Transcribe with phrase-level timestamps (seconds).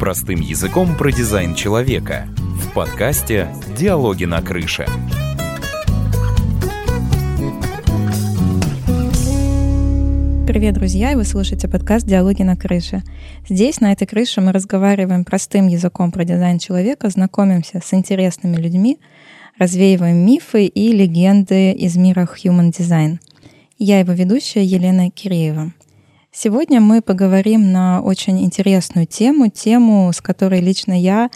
[0.00, 2.26] Простым языком про дизайн человека.
[2.38, 4.86] В подкасте «Диалоги на крыше».
[10.46, 13.02] Привет, друзья, вы слушаете подкаст «Диалоги на крыше».
[13.46, 18.98] Здесь, на этой крыше, мы разговариваем простым языком про дизайн человека, знакомимся с интересными людьми,
[19.58, 23.18] развеиваем мифы и легенды из мира Human Design.
[23.78, 25.72] Я его ведущая Елена Киреева.
[26.32, 31.28] Сегодня мы поговорим на очень интересную тему, тему, с которой лично я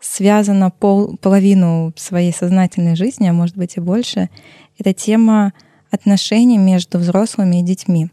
[0.00, 4.28] связана пол, половину своей сознательной жизни, а может быть и больше.
[4.76, 5.52] Это тема
[5.90, 8.10] отношений между взрослыми и детьми.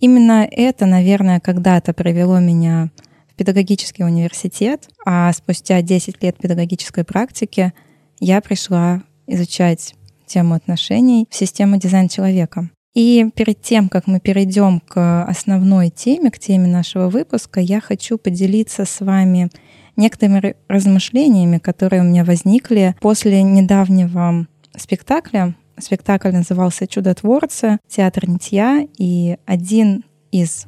[0.00, 2.90] Именно это, наверное, когда-то привело меня
[3.30, 7.74] в педагогический университет, а спустя 10 лет педагогической практики
[8.18, 9.94] я пришла изучать
[10.26, 12.70] тему отношений в систему дизайн человека.
[12.94, 18.18] И перед тем, как мы перейдем к основной теме, к теме нашего выпуска, я хочу
[18.18, 19.50] поделиться с вами
[19.96, 25.56] некоторыми размышлениями, которые у меня возникли после недавнего спектакля.
[25.76, 30.66] Спектакль назывался «Чудотворцы», театр нитья, и один из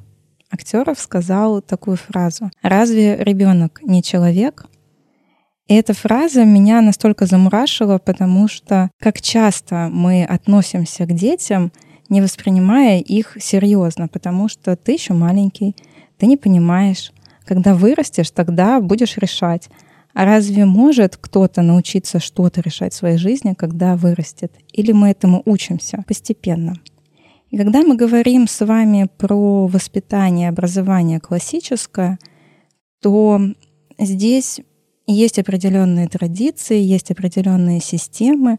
[0.51, 2.51] актеров сказал такую фразу.
[2.61, 4.67] «Разве ребенок не человек?»
[5.69, 11.71] И эта фраза меня настолько замурашила, потому что как часто мы относимся к детям—
[12.09, 15.77] не воспринимая их серьезно, потому что ты еще маленький,
[16.19, 17.13] ты не понимаешь.
[17.45, 19.69] Когда вырастешь, тогда будешь решать.
[20.15, 24.53] А разве может кто-то научиться что-то решать в своей жизни, когда вырастет?
[24.73, 26.75] Или мы этому учимся постепенно?
[27.51, 32.19] И когда мы говорим с вами про воспитание, образование классическое,
[33.01, 33.41] то
[33.99, 34.61] здесь
[35.07, 38.59] есть определенные традиции, есть определенные системы,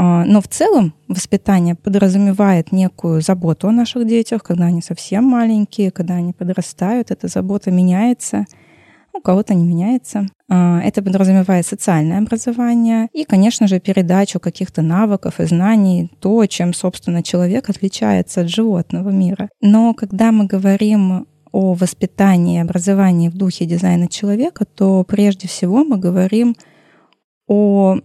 [0.00, 6.14] но в целом воспитание подразумевает некую заботу о наших детях, когда они совсем маленькие, когда
[6.14, 8.46] они подрастают, эта забота меняется,
[9.12, 10.28] у кого-то не меняется.
[10.48, 16.72] А, это подразумевает социальное образование и, конечно же, передачу каких-то навыков и знаний, то, чем,
[16.72, 19.48] собственно, человек отличается от животного мира.
[19.60, 25.84] Но когда мы говорим о воспитании и образовании в духе дизайна человека, то прежде всего
[25.84, 26.54] мы говорим
[27.48, 27.96] о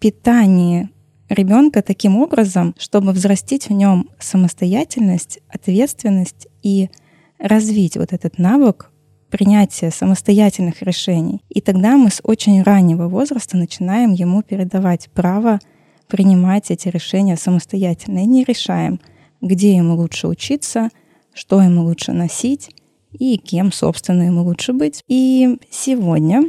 [0.00, 0.88] питании
[1.28, 6.90] ребенка таким образом, чтобы взрастить в нем самостоятельность, ответственность и
[7.38, 8.90] развить вот этот навык
[9.30, 11.42] принятия самостоятельных решений.
[11.48, 15.60] И тогда мы с очень раннего возраста начинаем ему передавать право
[16.08, 18.98] принимать эти решения самостоятельно и не решаем,
[19.42, 20.88] где ему лучше учиться,
[21.34, 22.70] что ему лучше носить
[23.12, 25.02] и кем, собственно, ему лучше быть.
[25.06, 26.44] И сегодня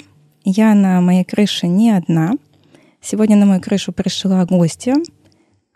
[0.46, 2.34] я на моей крыше не одна—
[3.01, 4.95] Сегодня на мою крышу пришла гостья.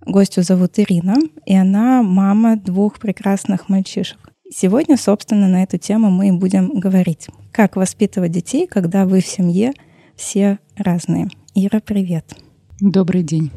[0.06, 4.18] Гостью зовут Ирина, и она мама двух прекрасных мальчишек.
[4.52, 7.28] Сегодня, собственно, на эту тему мы и будем говорить.
[7.52, 9.74] Как воспитывать детей, когда вы в семье
[10.16, 11.30] все разные.
[11.56, 12.36] Ира, привет.
[12.82, 13.52] Добрый день.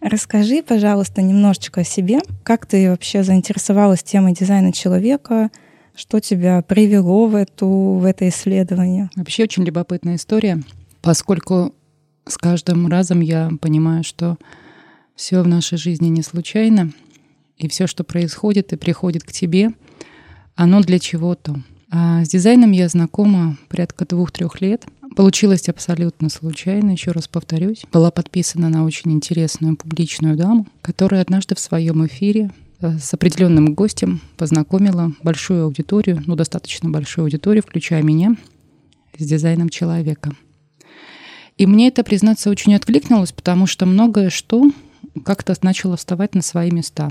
[0.00, 2.20] Расскажи, пожалуйста, немножечко о себе.
[2.42, 5.50] Как ты вообще заинтересовалась темой дизайна человека?
[5.94, 9.10] Что тебя привело в, эту, в это исследование?
[9.14, 10.62] Вообще очень любопытная история,
[11.02, 11.74] поскольку
[12.30, 14.38] с каждым разом я понимаю, что
[15.14, 16.92] все в нашей жизни не случайно,
[17.58, 19.72] и все, что происходит и приходит к тебе,
[20.54, 21.62] оно для чего-то.
[21.90, 24.86] А с дизайном я знакома порядка двух-трех лет.
[25.16, 27.82] Получилось абсолютно случайно, еще раз повторюсь.
[27.92, 33.74] Была подписана на очень интересную публичную даму, которая однажды в своем эфире э, с определенным
[33.74, 38.36] гостем познакомила большую аудиторию, ну достаточно большую аудиторию, включая меня,
[39.18, 40.32] с дизайном человека—
[41.60, 44.70] и мне это, признаться, очень откликнулось, потому что многое что
[45.26, 47.10] как-то начало вставать на свои места.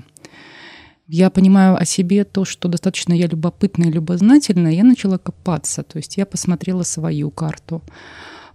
[1.07, 5.83] Я понимаю о себе то, что достаточно я любопытная и любознательная, я начала копаться.
[5.83, 7.83] То есть я посмотрела свою карту,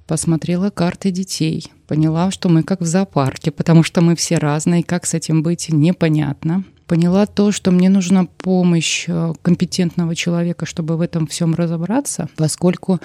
[0.09, 5.07] посмотрела карты детей, поняла, что мы как в зоопарке, потому что мы все разные, как
[5.07, 6.65] с этим быть непонятно.
[6.87, 13.01] Поняла то, что мне нужна помощь э, компетентного человека, чтобы в этом всем разобраться, поскольку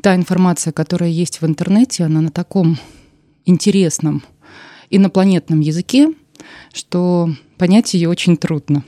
[0.00, 2.78] та информация, которая есть в интернете, она на таком
[3.44, 4.22] интересном
[4.90, 6.12] инопланетном языке,
[6.72, 8.84] что понять ее очень трудно.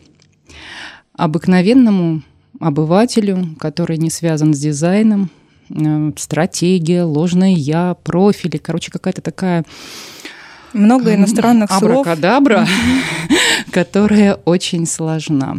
[1.14, 2.23] Обыкновенному
[2.61, 5.31] обывателю, который не связан с дизайном,
[5.70, 9.64] э, стратегия, ложное я, профили, короче, какая-то такая
[10.73, 12.06] много иностранных слов.
[12.06, 12.67] Абракадабра,
[13.70, 15.56] которая очень сложна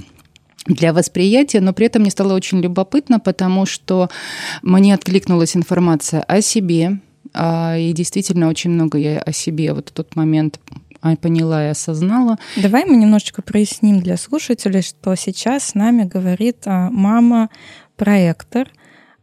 [0.66, 4.10] для восприятия, но при этом мне стало очень любопытно, потому что
[4.62, 7.00] мне откликнулась информация о себе,
[7.34, 10.60] а, и действительно очень много я о себе вот в тот момент
[11.22, 12.38] поняла и осознала.
[12.58, 18.70] Давай мы немножечко проясним для слушателей, что сейчас с нами говорит а, мама-проектор,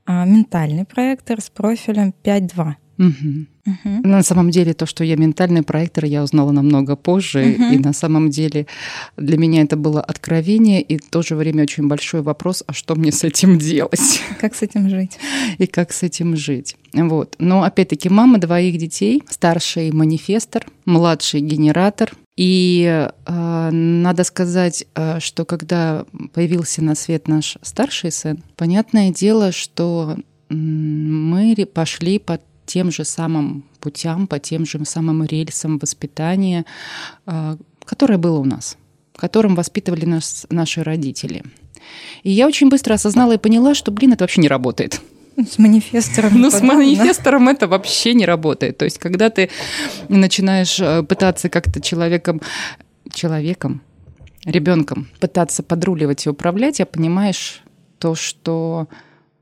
[0.06, 2.74] а, ментальный проектор с профилем 5.2.
[2.98, 3.46] Угу.
[3.66, 4.08] Угу.
[4.08, 7.56] На самом деле то, что я ментальный проектор, я узнала намного позже.
[7.58, 7.74] Угу.
[7.74, 8.66] И на самом деле
[9.16, 12.94] для меня это было откровение и в то же время очень большой вопрос, а что
[12.94, 14.22] мне с этим делать?
[14.40, 15.18] Как с этим жить?
[15.58, 16.76] И как с этим жить.
[16.92, 17.34] Вот.
[17.38, 22.12] Но опять-таки мама двоих детей, старший манифестор, младший генератор.
[22.36, 26.04] И э, надо сказать, э, что когда
[26.34, 30.16] появился на свет наш старший сын, понятное дело, что
[30.48, 36.64] мы пошли под тем же самым путям, по тем же самым рельсам воспитания,
[37.24, 38.76] а, которое было у нас,
[39.14, 41.44] которым воспитывали нас наши родители.
[42.22, 45.00] И я очень быстро осознала и поняла, что, блин, это вообще не работает.
[45.36, 46.40] С манифестором.
[46.40, 48.78] Ну, с манифестором это вообще не работает.
[48.78, 49.50] То есть, когда ты
[50.08, 52.40] начинаешь э, пытаться как-то человеком,
[53.12, 53.82] человеком,
[54.46, 57.62] ребенком пытаться подруливать и управлять, я понимаешь
[57.98, 58.88] то, что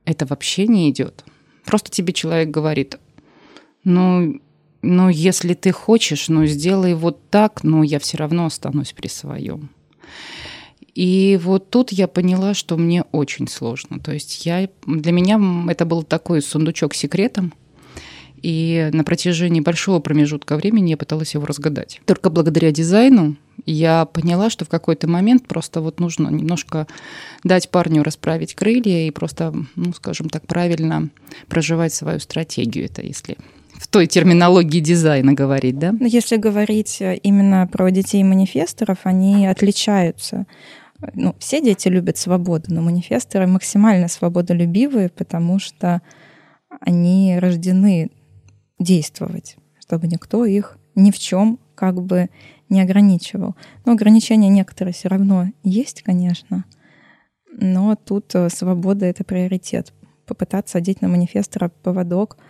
[0.04, 1.24] это вообще не идет.
[1.64, 2.98] Просто тебе человек говорит,
[3.84, 4.40] ну,
[4.82, 9.70] ну, если ты хочешь, ну, сделай вот так, но я все равно останусь при своем.
[10.94, 13.98] И вот тут я поняла, что мне очень сложно.
[13.98, 15.40] То есть я, для меня
[15.70, 17.52] это был такой сундучок секретом,
[18.44, 22.02] и на протяжении большого промежутка времени я пыталась его разгадать.
[22.04, 26.86] Только благодаря дизайну я поняла, что в какой-то момент просто вот нужно немножко
[27.42, 31.08] дать парню расправить крылья и просто, ну, скажем так, правильно
[31.48, 32.84] проживать свою стратегию.
[32.84, 33.38] Это если
[33.78, 35.92] в той терминологии дизайна говорить, да?
[35.92, 40.46] Ну, если говорить э, именно про детей манифесторов, они отличаются.
[41.14, 46.02] Ну, все дети любят свободу, но манифесторы максимально свободолюбивые, потому что
[46.80, 48.10] они рождены
[48.78, 52.30] действовать, чтобы никто их ни в чем как бы
[52.68, 53.56] не ограничивал.
[53.84, 56.64] Но ограничения некоторые все равно есть, конечно.
[57.50, 59.92] Но тут э, свобода— это приоритет.
[60.26, 62.38] Попытаться одеть на манифестора поводок—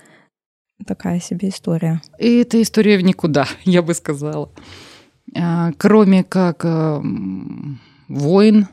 [0.86, 2.02] такая себе история.
[2.18, 4.50] И эта история в никуда, я бы сказала.
[5.36, 7.00] А, кроме как э,
[8.08, 8.68] воин,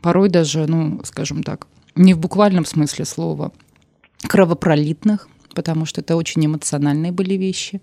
[0.00, 3.52] порой даже, ну, скажем так, не в буквальном смысле слова,
[4.28, 7.82] кровопролитных, потому что это очень эмоциональные были вещи.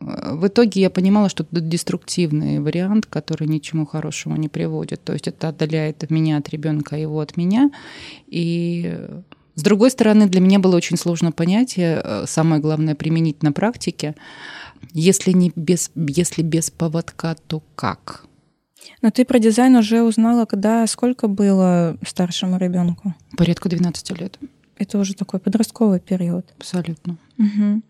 [0.00, 5.02] Э, в итоге я понимала, что это деструктивный вариант, который ничему хорошему не приводит.
[5.04, 7.70] То есть это отдаляет меня от ребенка, а его от меня.
[8.26, 8.98] И
[9.56, 14.14] с другой стороны, для меня было очень сложно понятие, э, самое главное применить на практике.
[14.92, 18.26] Если, не без, если без поводка, то как?
[19.00, 23.14] Но ты про дизайн уже узнала, когда сколько было старшему ребенку?
[23.36, 24.38] Порядка 12 лет.
[24.76, 26.52] Это уже такой подростковый период.
[26.58, 27.16] Абсолютно.
[27.38, 27.82] Угу.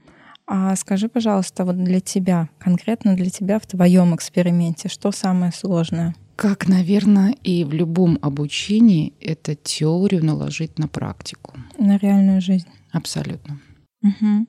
[0.46, 6.14] А скажи, пожалуйста, вот для тебя, конкретно для тебя в твоем эксперименте, что самое сложное?
[6.37, 11.55] Как, наверное, и в любом обучении, это теорию наложить на практику.
[11.79, 12.69] На реальную жизнь.
[12.93, 13.59] Абсолютно.
[14.03, 14.47] Угу.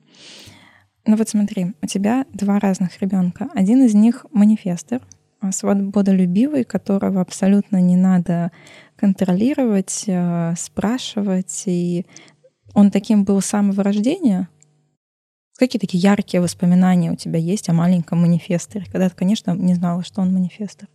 [1.06, 3.48] Ну вот смотри, у тебя два разных ребенка.
[3.54, 5.00] Один из них манифестор,
[5.40, 8.52] а, свободолюбивый, которого абсолютно не надо
[8.96, 11.62] контролировать, а, спрашивать.
[11.64, 12.04] И
[12.74, 14.50] он таким был с самого рождения.
[15.56, 20.04] Какие такие яркие воспоминания у тебя есть о маленьком манифесторе, когда ты, конечно, не знала,
[20.04, 20.88] что он манифестор?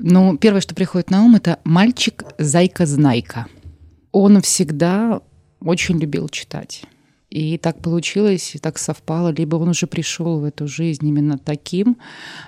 [0.00, 3.46] Ну, первое, что приходит на ум, это мальчик Зайка-Знайка.
[4.12, 5.20] Он всегда
[5.60, 6.84] очень любил читать.
[7.30, 11.98] И так получилось, и так совпало, либо он уже пришел в эту жизнь именно таким.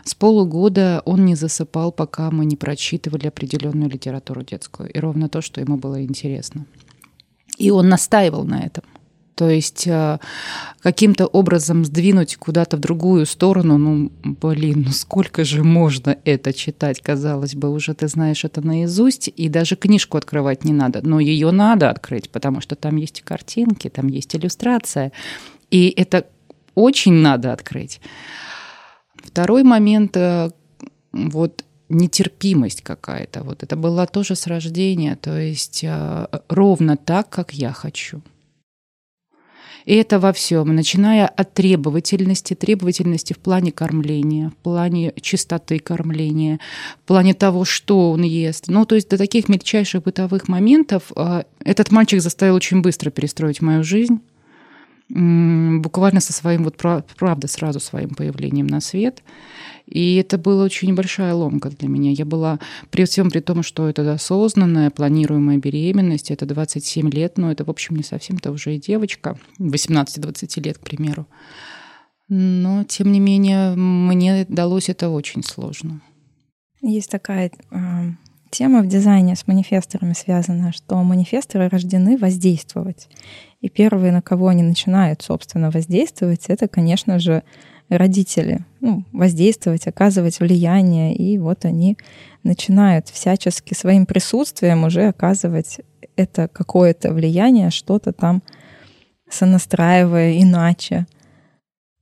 [0.05, 4.91] С полугода он не засыпал, пока мы не прочитывали определенную литературу детскую.
[4.91, 6.65] И ровно то, что ему было интересно.
[7.59, 8.85] И он настаивал на этом.
[9.41, 10.19] То есть э,
[10.83, 17.01] каким-то образом сдвинуть куда-то в другую сторону, ну, блин, ну сколько же можно это читать,
[17.01, 21.53] казалось бы, уже ты знаешь это наизусть, и даже книжку открывать не надо, но ее
[21.53, 25.11] надо открыть, потому что там есть картинки, там есть иллюстрация,
[25.71, 26.27] и это
[26.75, 28.03] очень надо открыть.
[29.25, 30.51] Второй момент, э,
[31.13, 37.55] вот нетерпимость какая-то, вот это была тоже с рождения, то есть э, ровно так, как
[37.55, 38.21] я хочу.
[39.91, 46.61] И это во всем, начиная от требовательности, требовательности в плане кормления, в плане чистоты кормления,
[47.03, 48.67] в плане того, что он ест.
[48.69, 53.63] Ну, то есть до таких мельчайших бытовых моментов а, этот мальчик заставил очень быстро перестроить
[53.63, 54.21] мою жизнь
[55.11, 59.23] буквально со своим, вот правда, сразу своим появлением на свет.
[59.87, 62.13] И это была очень большая ломка для меня.
[62.13, 67.51] Я была при всем при том, что это осознанная, планируемая беременность, это 27 лет, но
[67.51, 71.27] это, в общем, не совсем-то уже и девочка, 18-20 лет, к примеру.
[72.29, 76.01] Но, тем не менее, мне далось это очень сложно.
[76.81, 77.77] Есть такая э,
[78.51, 83.09] тема в дизайне с манифесторами связана, что манифесторы рождены воздействовать.
[83.61, 87.43] И первые, на кого они начинают, собственно, воздействовать, это, конечно же,
[87.91, 88.65] родители.
[88.81, 91.15] Ну, воздействовать, оказывать влияние.
[91.15, 91.99] И вот они
[92.43, 95.81] начинают всячески своим присутствием уже оказывать
[96.17, 98.43] это какое-то влияние, что-то там
[99.29, 101.07] сонастраивая иначе.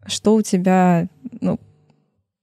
[0.07, 1.09] Что у тебя
[1.41, 1.59] ну,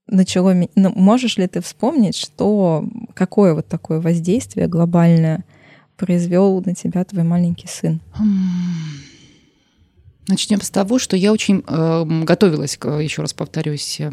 [0.06, 0.54] начало...
[0.74, 5.44] Ну, можешь ли ты вспомнить, что какое вот такое воздействие глобальное
[5.96, 8.00] произвел на тебя твой маленький сын?
[10.28, 14.10] Начнем с того, что я очень э, готовилась, еще раз повторюсь, э,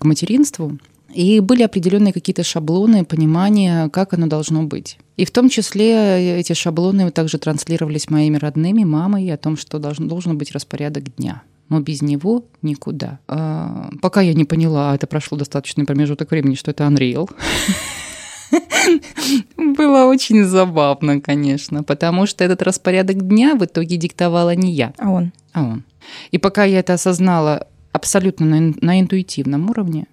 [0.00, 0.78] к материнству.
[1.14, 4.98] И были определенные какие-то шаблоны, понимания, как оно должно быть.
[5.16, 10.08] И в том числе эти шаблоны также транслировались моими родными, мамой, о том, что должен,
[10.08, 13.18] должен быть распорядок дня но без него никуда.
[13.28, 17.30] А, пока я не поняла, это прошло достаточный промежуток времени, что это Unreal.
[19.56, 24.92] Было очень забавно, конечно, потому что этот распорядок дня в итоге диктовала не я.
[24.98, 25.32] А он.
[25.52, 25.84] А он.
[26.30, 30.06] И пока я это осознала абсолютно на, на интуитивном уровне,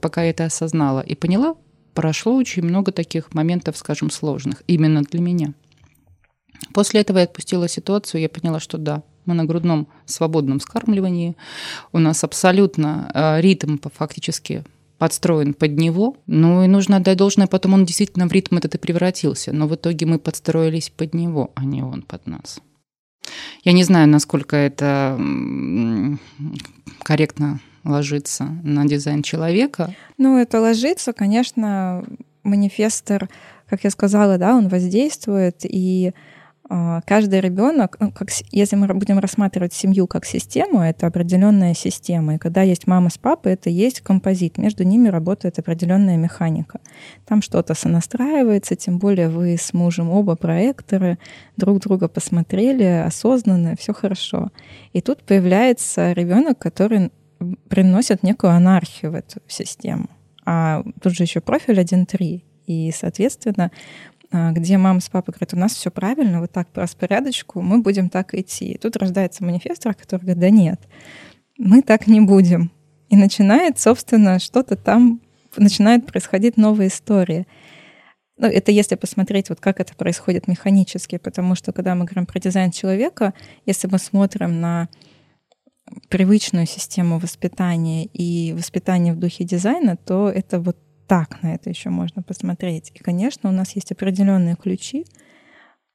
[0.00, 1.54] пока я это осознала и поняла,
[1.94, 5.54] прошло очень много таких моментов, скажем, сложных, именно для меня.
[6.72, 11.36] После этого я отпустила ситуацию, я поняла, что да, мы на грудном свободном скармливании,
[11.92, 14.64] у нас абсолютно э, ритм фактически
[15.00, 16.16] подстроен под него.
[16.26, 19.50] Ну и нужно отдать должное, потом он действительно в ритм этот и превратился.
[19.50, 22.60] Но в итоге мы подстроились под него, а не он под нас.
[23.64, 25.18] Я не знаю, насколько это
[27.02, 29.94] корректно ложится на дизайн человека.
[30.18, 32.04] Ну, это ложится, конечно,
[32.42, 33.30] манифестор,
[33.70, 36.12] как я сказала, да, он воздействует, и
[37.04, 42.36] каждый ребенок, ну, как, если мы будем рассматривать семью как систему, это определенная система.
[42.36, 44.56] И когда есть мама с папой, это есть композит.
[44.56, 46.78] Между ними работает определенная механика.
[47.26, 51.18] Там что-то сонастраивается, тем более вы с мужем оба проекторы,
[51.56, 54.50] друг друга посмотрели, осознанно, все хорошо.
[54.92, 57.10] И тут появляется ребенок, который
[57.68, 60.08] приносит некую анархию в эту систему.
[60.44, 62.42] А тут же еще профиль 1.3.
[62.66, 63.70] И, соответственно, а,
[64.32, 68.08] где мама с папой говорят, у нас все правильно, вот так по распорядочку, мы будем
[68.08, 68.72] так идти.
[68.72, 70.80] И тут рождается манифестор, который говорит, да нет,
[71.58, 72.70] мы так не будем.
[73.08, 75.20] И начинает, собственно, что-то там,
[75.56, 77.46] начинает происходить новая история.
[78.38, 82.38] Ну, это если посмотреть, вот как это происходит механически, потому что когда мы говорим про
[82.38, 83.34] дизайн человека,
[83.66, 84.88] если мы смотрим на
[86.08, 90.76] привычную систему воспитания и воспитание в духе дизайна, то это вот
[91.10, 92.92] так на это еще можно посмотреть.
[92.94, 95.04] И, конечно, у нас есть определенные ключи,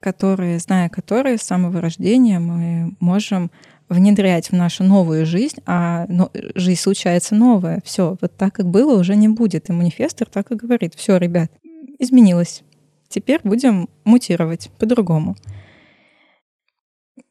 [0.02, 3.50] которые, зная которые с самого рождения мы можем
[3.88, 7.82] внедрять в нашу новую жизнь, а но, жизнь случается новая.
[7.86, 9.70] Все, вот так, как было, уже не будет.
[9.70, 10.96] И манифестор так и говорит.
[10.96, 11.50] Все, ребят,
[11.98, 12.64] изменилось.
[13.08, 15.38] Теперь будем мутировать по-другому.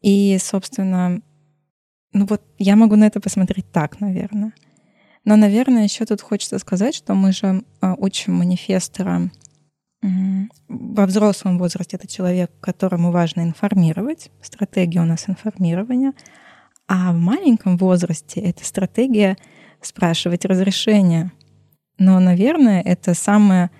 [0.00, 1.20] И, собственно,
[2.14, 4.54] ну вот я могу на это посмотреть так, наверное.
[5.24, 9.30] Но, наверное, еще тут хочется сказать, что мы же а, учим манифестора
[10.68, 14.30] во взрослом возрасте это человек, которому важно информировать.
[14.42, 16.12] Стратегия у нас информирования.
[16.86, 19.38] А в маленьком возрасте это стратегия
[19.80, 21.32] спрашивать разрешение.
[21.98, 23.70] Но, наверное, это самое...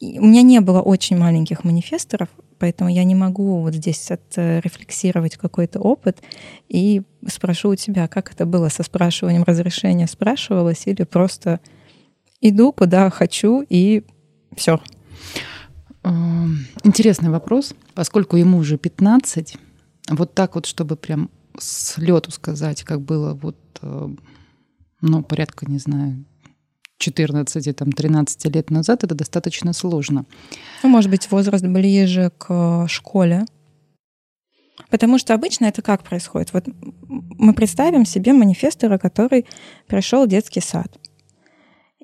[0.00, 5.80] У меня не было очень маленьких манифесторов, Поэтому я не могу вот здесь отрефлексировать какой-то
[5.80, 6.22] опыт
[6.68, 10.06] и спрошу у тебя, как это было со спрашиванием разрешения?
[10.06, 11.60] Спрашивалось или просто
[12.40, 14.04] иду, куда хочу и
[14.54, 14.80] все?
[16.02, 17.74] Эм, интересный вопрос.
[17.94, 19.56] Поскольку ему уже 15,
[20.10, 24.08] вот так вот, чтобы прям с лету сказать, как было вот, э,
[25.00, 26.24] ну, порядка, не знаю,
[27.00, 30.24] 14-13 лет назад, это достаточно сложно.
[30.82, 33.44] Ну, может быть, возраст ближе к школе.
[34.90, 36.52] Потому что обычно это как происходит?
[36.52, 36.66] Вот
[37.08, 39.46] мы представим себе манифестора, который
[39.86, 40.98] пришел в детский сад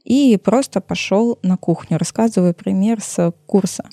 [0.05, 1.99] и просто пошел на кухню.
[1.99, 3.85] Рассказываю пример с курса.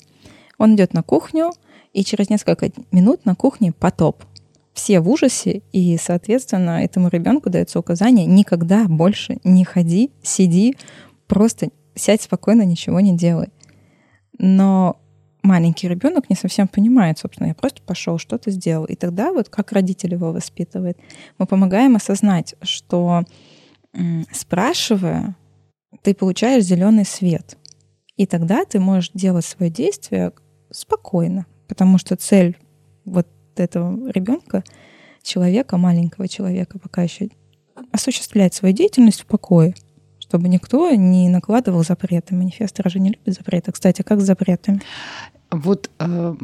[0.58, 1.52] Он идет на кухню,
[1.92, 4.24] и через несколько минут на кухне потоп.
[4.80, 10.74] Все в ужасе, и, соответственно, этому ребенку дается указание никогда больше не ходи, сиди,
[11.26, 13.48] просто сядь спокойно, ничего не делай.
[14.38, 14.98] Но
[15.42, 18.86] маленький ребенок не совсем понимает, собственно, я просто пошел, что-то сделал.
[18.86, 20.96] И тогда вот как родитель его воспитывает,
[21.36, 23.24] мы помогаем осознать, что
[24.32, 25.36] спрашивая,
[26.00, 27.58] ты получаешь зеленый свет.
[28.16, 30.32] И тогда ты можешь делать свое действие
[30.70, 32.56] спокойно, потому что цель
[33.04, 33.26] вот
[33.60, 34.64] этого ребенка,
[35.22, 37.28] человека, маленького человека, пока еще
[37.92, 39.74] осуществлять свою деятельность в покое,
[40.18, 42.34] чтобы никто не накладывал запреты.
[42.34, 43.72] Манифесторы же не любят запреты.
[43.72, 44.80] Кстати, как с запретами?
[45.50, 46.34] Вот э,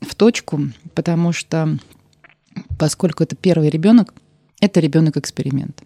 [0.00, 0.60] в точку,
[0.94, 1.78] потому что
[2.78, 4.14] поскольку это первый ребенок,
[4.60, 5.82] это ребенок-эксперимент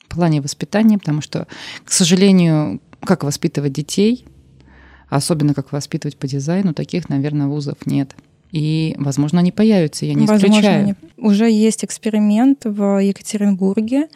[0.00, 1.46] в плане воспитания, потому что,
[1.84, 4.24] к сожалению, как воспитывать детей,
[5.08, 8.14] особенно как воспитывать по дизайну, таких, наверное, вузов нет.
[8.56, 10.86] И, возможно, они появятся, я не возможно, исключаю.
[10.86, 10.96] Не...
[11.18, 14.08] Уже есть эксперимент в Екатеринбурге,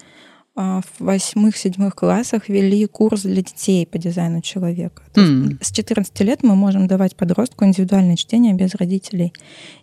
[0.57, 5.03] а, в восьмых-седьмых классах ввели курс для детей по дизайну человека.
[5.15, 5.59] Mm.
[5.61, 9.35] с 14 лет мы можем давать подростку индивидуальное чтение без родителей.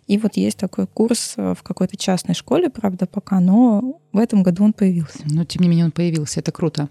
[0.08, 4.42] И вот есть такой курс э, в какой-то частной школе, правда, пока, но в этом
[4.42, 5.20] году он появился.
[5.24, 6.88] Но, тем не менее, он появился, это круто.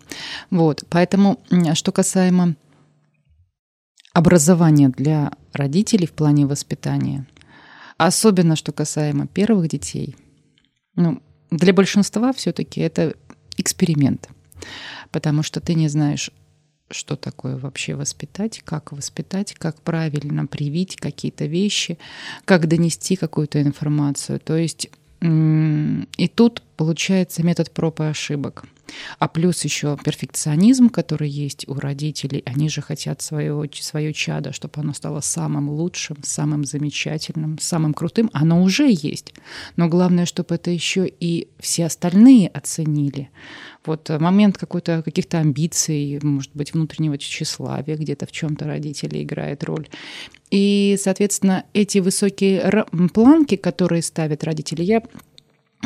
[0.52, 1.38] Вот, поэтому,
[1.74, 2.56] что касаемо
[4.14, 7.28] образования для родителей в плане воспитания,
[7.98, 10.16] особенно что касаемо первых детей,
[10.96, 13.16] ну, для большинства все-таки это
[13.58, 14.30] эксперимент,
[15.12, 16.32] потому что ты не знаешь,
[16.90, 21.98] что такое вообще воспитать, как воспитать, как правильно привить какие-то вещи,
[22.46, 24.40] как донести какую-то информацию.
[24.40, 24.90] То есть
[25.22, 28.66] и тут получается метод проб и ошибок.
[29.20, 32.44] А плюс еще перфекционизм, который есть у родителей.
[32.46, 38.30] Они же хотят свое, свое чадо, чтобы оно стало самым лучшим, самым замечательным, самым крутым.
[38.32, 39.34] Оно уже есть.
[39.76, 43.30] Но главное, чтобы это еще и все остальные оценили.
[43.86, 49.88] Вот момент какой-то каких-то амбиций, может быть, внутреннего тщеславия где-то в чем-то родители играет роль.
[50.50, 55.04] И, соответственно, эти высокие планки, которые ставят родители, я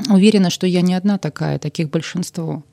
[0.10, 2.64] уверена, что я не одна такая, таких большинство.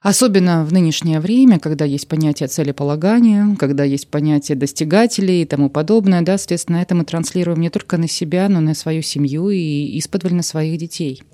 [0.00, 6.22] Особенно в нынешнее время, когда есть понятие целеполагания, когда есть понятие достигателей и тому подобное,
[6.22, 9.98] да, соответственно, это мы транслируем не только на себя, но и на свою семью и
[9.98, 11.24] исподволь на своих детей.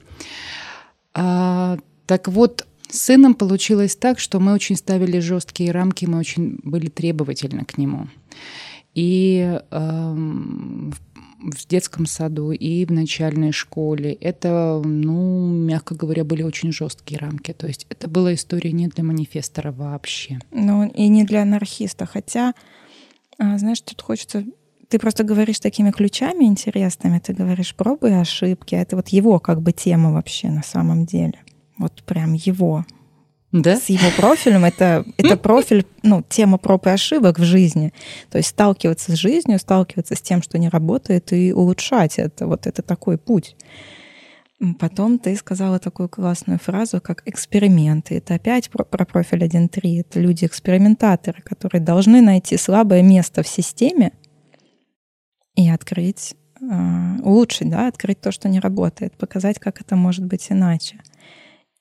[1.13, 6.59] А, так вот, с сыном получилось так, что мы очень ставили жесткие рамки, мы очень
[6.63, 8.09] были требовательны к нему.
[8.95, 10.17] И э,
[11.67, 14.13] детском саду и в начальной школе.
[14.13, 17.53] Это, ну, мягко говоря, были очень жесткие рамки.
[17.53, 20.39] То есть это была история не для манифестора вообще.
[20.51, 22.07] Ну, и не для анархиста.
[22.07, 22.55] Хотя,
[23.39, 24.45] а, знаешь, тут хочется
[24.89, 28.75] ты просто говоришь такими ключами интересными, ты говоришь пробы и ошибки.
[28.75, 31.41] Это вот его как бы тема вообще на самом деле.
[31.79, 32.85] Вот прям его
[33.63, 33.77] да?
[33.77, 34.65] с его профилем.
[34.65, 37.93] Это, это профиль, ну, тема проб и ошибок в жизни.
[38.31, 42.47] То есть сталкиваться с жизнью, сталкиваться с тем, что не работает, и улучшать это.
[42.47, 43.57] Вот это такой путь.
[44.79, 48.17] Потом ты сказала такую классную фразу, как эксперименты.
[48.17, 50.01] Это опять про, про профиль 1.3.
[50.01, 54.13] Это люди-экспериментаторы, которые должны найти слабое место в системе
[55.55, 60.47] и открыть, э, улучшить, да, открыть то, что не работает, показать, как это может быть
[60.51, 61.01] иначе.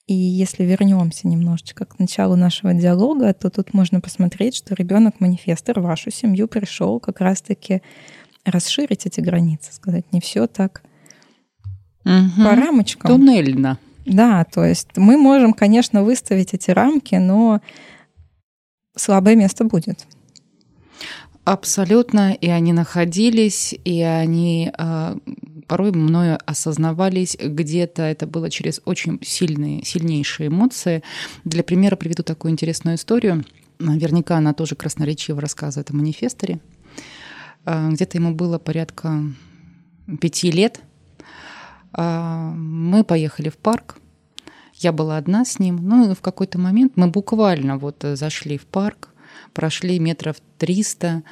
[0.05, 6.11] И если вернемся немножечко к началу нашего диалога, то тут можно посмотреть, что ребенок-манифестор вашу
[6.11, 7.81] семью пришел как раз-таки
[8.43, 10.83] расширить эти границы, сказать, не все так
[12.03, 12.43] угу.
[12.43, 13.11] по рамочкам.
[13.11, 13.77] Туннельно.
[14.05, 17.61] Да, то есть мы можем, конечно, выставить эти рамки, но
[18.97, 20.05] слабое место будет.
[21.45, 25.17] Абсолютно, и они находились, и они э,
[25.67, 31.03] порой мною осознавались где-то, это было через очень сильные, сильнейшие эмоции.
[31.43, 33.45] Для примера приведу такую интересную историю.
[33.79, 36.59] Наверняка она тоже красноречиво рассказывает о манифесторе.
[37.65, 39.23] Э, где-то ему было порядка
[40.21, 40.81] пяти лет.
[41.97, 43.97] Э, мы поехали в парк,
[44.75, 45.77] я была одна с ним.
[45.81, 49.09] Ну и в какой-то момент мы буквально вот зашли в парк,
[49.53, 51.23] прошли метров 300, а,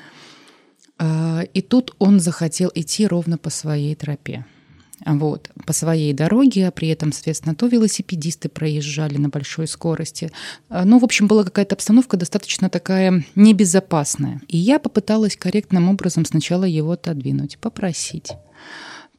[1.01, 4.45] и тут он захотел идти ровно по своей тропе.
[5.03, 10.31] Вот, по своей дороге, а при этом, соответственно, то велосипедисты проезжали на большой скорости.
[10.69, 14.41] А, ну, в общем, была какая-то обстановка достаточно такая небезопасная.
[14.47, 18.33] И я попыталась корректным образом сначала его отодвинуть, попросить.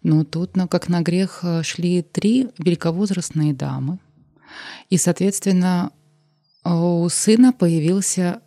[0.05, 3.99] Но тут, ну, как на грех, а, шли три великовозрастные дамы.
[4.89, 5.91] И, соответственно,
[6.65, 8.41] у сына появился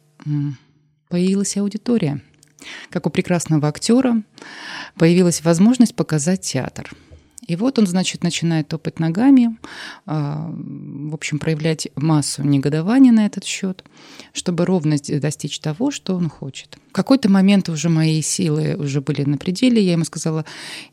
[1.09, 2.21] появилась аудитория.
[2.89, 4.21] Как у прекрасного актера
[4.95, 6.91] появилась возможность показать театр.
[7.47, 9.57] И вот он, значит, начинает топать ногами,
[10.05, 13.83] а, в общем, проявлять массу негодования на этот счет,
[14.33, 16.77] чтобы ровно достичь того, что он хочет.
[16.89, 20.45] В какой-то момент уже мои силы уже были на пределе, я ему сказала,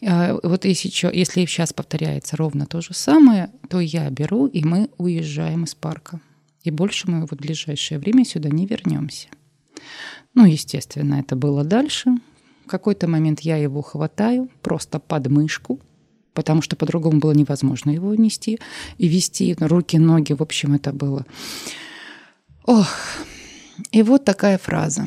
[0.05, 5.65] «А, вот если, сейчас повторяется ровно то же самое, то я беру, и мы уезжаем
[5.65, 6.21] из парка.
[6.65, 9.29] И больше мы вот в ближайшее время сюда не вернемся.
[10.35, 12.11] Ну, естественно, это было дальше.
[12.65, 15.81] В какой-то момент я его хватаю просто под мышку,
[16.33, 18.59] потому что по-другому было невозможно его нести
[18.99, 20.33] и вести руки, ноги.
[20.33, 21.27] В общем, это было
[22.65, 22.89] Ох,
[23.91, 25.07] и вот такая фраза.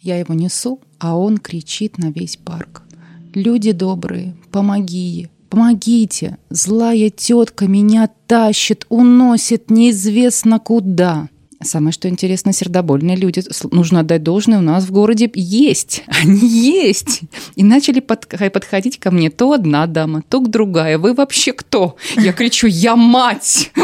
[0.00, 2.82] Я его несу, а он кричит на весь парк.
[3.34, 6.38] Люди добрые, помоги, помогите.
[6.50, 11.28] Злая тетка меня тащит, уносит неизвестно куда.
[11.60, 13.42] Самое что интересно, сердобольные люди,
[13.72, 17.22] нужно отдать должное, у нас в городе есть, они есть.
[17.56, 20.98] И начали под, подходить ко мне то одна дама, то другая.
[20.98, 21.96] Вы вообще кто?
[22.16, 23.72] Я кричу, я мать!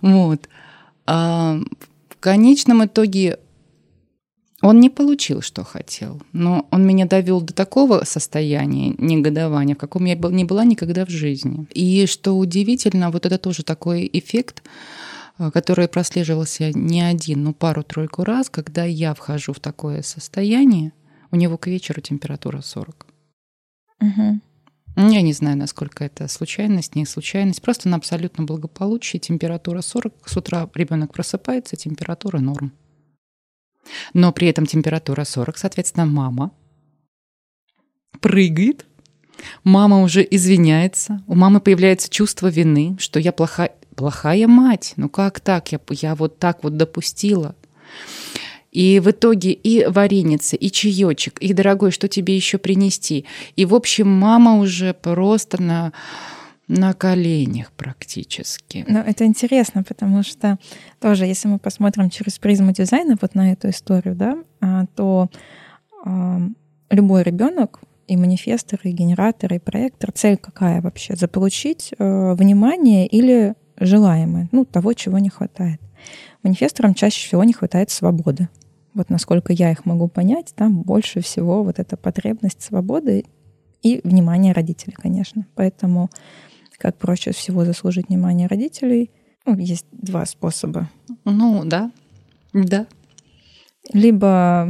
[0.00, 0.48] Вот.
[1.06, 1.58] А
[2.08, 3.38] в конечном итоге
[4.62, 10.06] он не получил, что хотел, но он меня довел до такого состояния негодования, в каком
[10.06, 11.66] я не была никогда в жизни.
[11.74, 14.62] И что удивительно, вот это тоже такой эффект,
[15.38, 20.92] э, который прослеживался не один, но пару-тройку раз, когда я вхожу в такое состояние,
[21.30, 23.06] у него к вечеру температура 40.
[24.00, 24.40] Угу.
[24.96, 27.60] Я не знаю, насколько это случайность, не случайность.
[27.60, 30.14] Просто на абсолютном благополучии температура 40.
[30.26, 32.72] С утра ребенок просыпается, температура норм.
[34.14, 36.50] Но при этом температура 40, соответственно, мама
[38.20, 38.86] прыгает,
[39.64, 45.40] мама уже извиняется, у мамы появляется чувство вины, что я плохая, плохая мать, ну как
[45.40, 47.54] так, я, я вот так вот допустила.
[48.72, 53.24] И в итоге и вареница, и чаечек, и дорогой, что тебе еще принести.
[53.56, 55.92] И, в общем, мама уже просто на
[56.68, 58.84] на коленях практически.
[58.88, 60.58] Но это интересно, потому что
[61.00, 65.30] тоже, если мы посмотрим через призму дизайна вот на эту историю, да, а, то
[66.90, 71.16] любой ребенок и манифестор, и генератор, и проектор, цель какая вообще?
[71.16, 75.80] Заполучить э, внимание или желаемое, ну, того, чего не хватает.
[76.42, 78.48] Манифесторам чаще всего не хватает свободы.
[78.94, 83.24] Вот насколько я их могу понять, там больше всего вот эта потребность свободы
[83.82, 85.46] и внимания родителей, конечно.
[85.54, 86.08] Поэтому
[86.78, 89.10] как проще всего заслужить внимание родителей?
[89.44, 90.88] Ну, есть два способа.
[91.24, 91.90] Ну, да.
[92.52, 92.86] Да.
[93.92, 94.68] Либо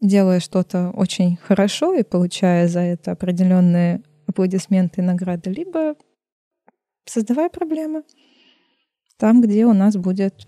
[0.00, 5.96] делая что-то очень хорошо и получая за это определенные аплодисменты и награды, либо
[7.04, 8.02] создавая проблемы
[9.18, 10.46] там, где у нас будет,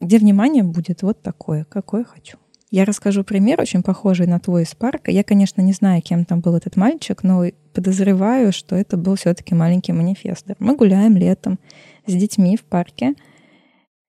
[0.00, 2.38] где внимание будет вот такое, какое хочу.
[2.70, 5.10] Я расскажу пример, очень похожий на твой из парка.
[5.10, 9.54] Я, конечно, не знаю, кем там был этот мальчик, но подозреваю, что это был все-таки
[9.54, 10.56] маленький манифестор.
[10.58, 11.58] Мы гуляем летом
[12.06, 13.14] с детьми в парке,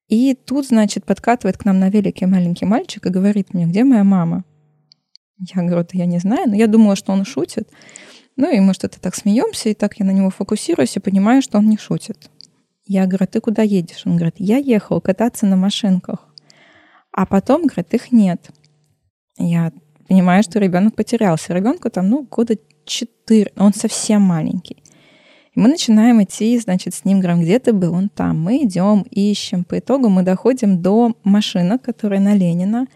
[0.09, 4.03] и тут, значит, подкатывает к нам на велике маленький мальчик и говорит мне, где моя
[4.03, 4.43] мама?
[5.37, 7.69] Я говорю, да я не знаю, но я думала, что он шутит.
[8.35, 11.59] Ну и мы что-то так смеемся, и так я на него фокусируюсь и понимаю, что
[11.59, 12.29] он не шутит.
[12.85, 14.01] Я говорю, «А ты куда едешь?
[14.05, 16.28] Он говорит, я ехал кататься на машинках.
[17.11, 18.49] А потом, говорит, их нет.
[19.37, 19.71] Я
[20.07, 21.53] понимаю, что ребенок потерялся.
[21.53, 24.83] Ребенку там, ну, года 4, он совсем маленький.
[25.55, 27.93] И мы начинаем идти, значит, с ним говорим, где ты был?
[27.93, 28.39] Он там.
[28.41, 29.63] Мы идем, ищем.
[29.63, 32.87] По итогу мы доходим до машины, которая на Ленина.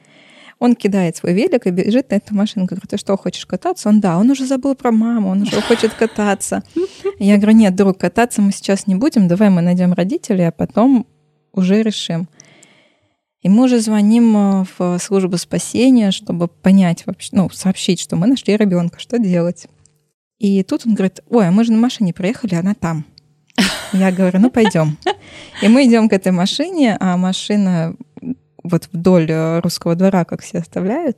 [0.60, 2.66] Он кидает свой велик и бежит на эту машину.
[2.66, 3.90] Говорю, ты что, хочешь кататься?
[3.90, 6.64] Он, да, он уже забыл про маму, он уже хочет кататься.
[7.20, 11.06] Я говорю, нет, друг, кататься мы сейчас не будем, давай мы найдем родителей, а потом
[11.52, 12.30] уже решим.
[13.44, 18.26] И мы уже звоним э, в службу спасения, чтобы понять вообще, ну, сообщить, что мы
[18.28, 19.68] нашли ребенка, что делать.
[20.40, 23.06] И тут он говорит, ой, а мы же на машине проехали, она там.
[23.94, 24.98] Я говорю, ну пойдем.
[25.62, 27.96] И мы идем к этой машине, а машина
[28.64, 31.18] вот вдоль э, русского двора, как все оставляют.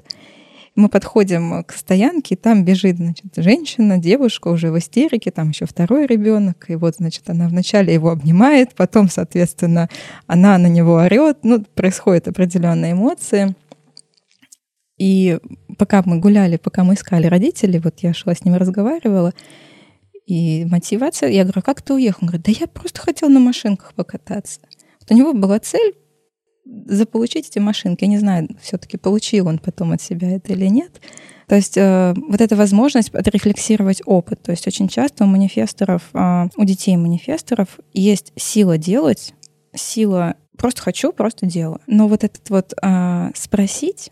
[0.75, 5.65] Мы подходим к стоянке, и там бежит, значит, женщина, девушка уже в истерике, там еще
[5.65, 9.89] второй ребенок, и вот, значит, она вначале его обнимает, потом, соответственно,
[10.27, 13.55] она на него орет, ну, происходят определенные эмоции.
[14.97, 15.39] И
[15.77, 19.33] пока мы гуляли, пока мы искали родителей, вот я шла с ними разговаривала,
[20.25, 22.19] и мотивация, я говорю, «А как ты уехал?
[22.23, 24.59] Он говорит, да я просто хотел на машинках покататься.
[24.99, 25.93] Вот у него была цель
[26.65, 28.04] заполучить эти машинки.
[28.04, 31.01] Я не знаю, все-таки получил он потом от себя это или нет.
[31.47, 34.41] То есть э, вот эта возможность отрефлексировать опыт.
[34.41, 39.34] То есть очень часто у манифесторов, э, у детей манифесторов есть сила делать,
[39.75, 41.82] сила просто хочу, просто делаю.
[41.88, 44.12] Но вот этот вот э, спросить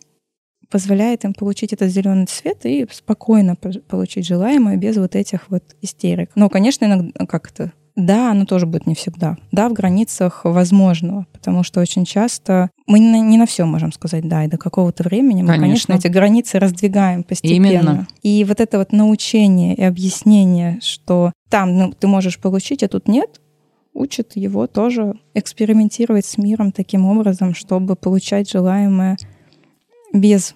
[0.69, 6.31] позволяет им получить этот зеленый цвет и спокойно получить желаемое без вот этих вот истерик.
[6.33, 9.37] Но, конечно, иногда как то да, оно тоже будет не всегда.
[9.51, 13.91] Да, в границах возможного, потому что очень часто мы не на, не на все можем
[13.91, 15.87] сказать да, и до какого-то времени мы, конечно.
[15.87, 17.67] конечно, эти границы раздвигаем постепенно.
[17.67, 18.07] Именно.
[18.23, 23.07] И вот это вот научение и объяснение, что там ну, ты можешь получить, а тут
[23.07, 23.39] нет,
[23.93, 29.17] учит его тоже экспериментировать с миром таким образом, чтобы получать желаемое
[30.13, 30.55] без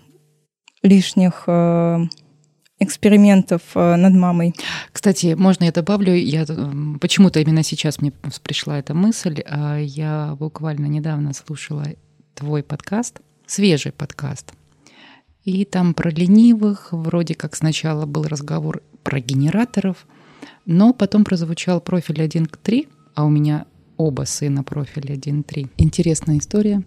[0.81, 1.99] лишних э,
[2.79, 4.53] экспериментов э, над мамой.
[4.91, 6.13] Кстати, можно я добавлю?
[6.13, 6.45] Я
[7.01, 8.11] почему-то именно сейчас мне
[8.43, 9.41] пришла эта мысль.
[9.45, 11.85] А, я буквально недавно слушала
[12.35, 14.53] твой подкаст, свежий подкаст.
[15.43, 20.05] И там про ленивых, вроде как сначала был разговор про генераторов,
[20.65, 25.69] но потом прозвучал профиль 1 к 3, а у меня оба сына профиль 1.3.
[25.77, 26.83] Интересная история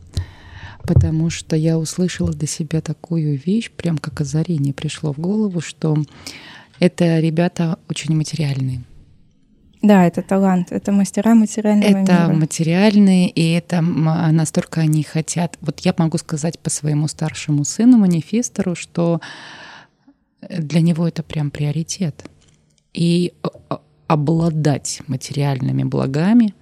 [0.82, 5.96] потому что я услышала для себя такую вещь, прям как озарение пришло в голову, что
[6.78, 8.82] это ребята очень материальные.
[9.82, 12.34] Да, это талант, это мастера материального это мира.
[12.34, 15.56] Материальные, и это настолько они хотят.
[15.62, 19.20] Вот я могу сказать по своему старшему сыну, манифестору, что
[20.48, 22.24] для него это прям приоритет.
[22.92, 23.32] И
[24.06, 26.54] обладать материальными благами,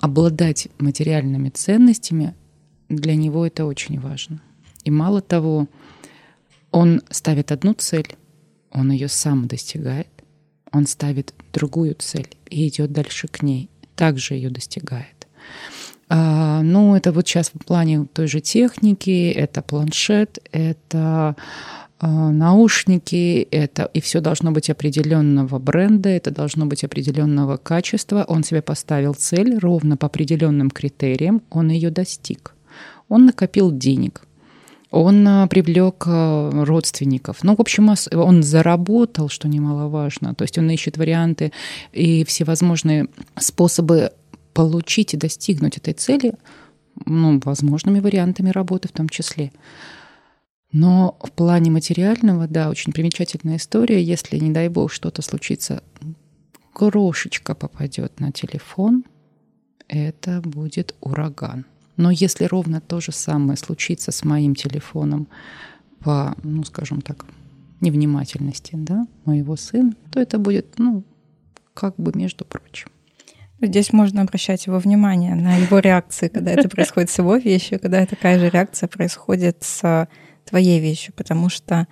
[0.00, 2.34] обладать материальными ценностями
[2.88, 4.40] для него это очень важно.
[4.84, 5.68] И мало того,
[6.70, 8.16] он ставит одну цель,
[8.70, 10.08] он ее сам достигает,
[10.72, 15.26] он ставит другую цель и идет дальше к ней, также ее достигает.
[16.10, 21.36] А, ну, это вот сейчас в плане той же техники, это планшет, это
[22.00, 28.24] а, наушники, это и все должно быть определенного бренда, это должно быть определенного качества.
[28.26, 32.54] Он себе поставил цель ровно по определенным критериям, он ее достиг.
[33.08, 34.22] Он накопил денег,
[34.90, 37.42] он а, привлек а, родственников.
[37.42, 40.34] Ну, в общем, он заработал, что немаловажно.
[40.34, 41.52] То есть он ищет варианты
[41.92, 44.12] и всевозможные способы
[44.54, 46.34] получить и достигнуть этой цели,
[47.04, 49.52] ну, возможными вариантами работы в том числе.
[50.72, 54.02] Но в плане материального, да, очень примечательная история.
[54.02, 55.82] Если, не дай бог, что-то случится,
[56.72, 59.04] крошечка попадет на телефон,
[59.86, 61.66] это будет ураган.
[61.98, 65.26] Но если ровно то же самое случится с моим телефоном
[66.00, 67.26] по, ну, скажем так,
[67.80, 71.04] невнимательности да, моего сына, то это будет, ну,
[71.74, 72.88] как бы между прочим.
[73.60, 78.06] Здесь можно обращать его внимание на его реакции, когда это происходит с его вещью, когда
[78.06, 80.08] такая же реакция происходит с
[80.44, 81.88] твоей вещью, потому что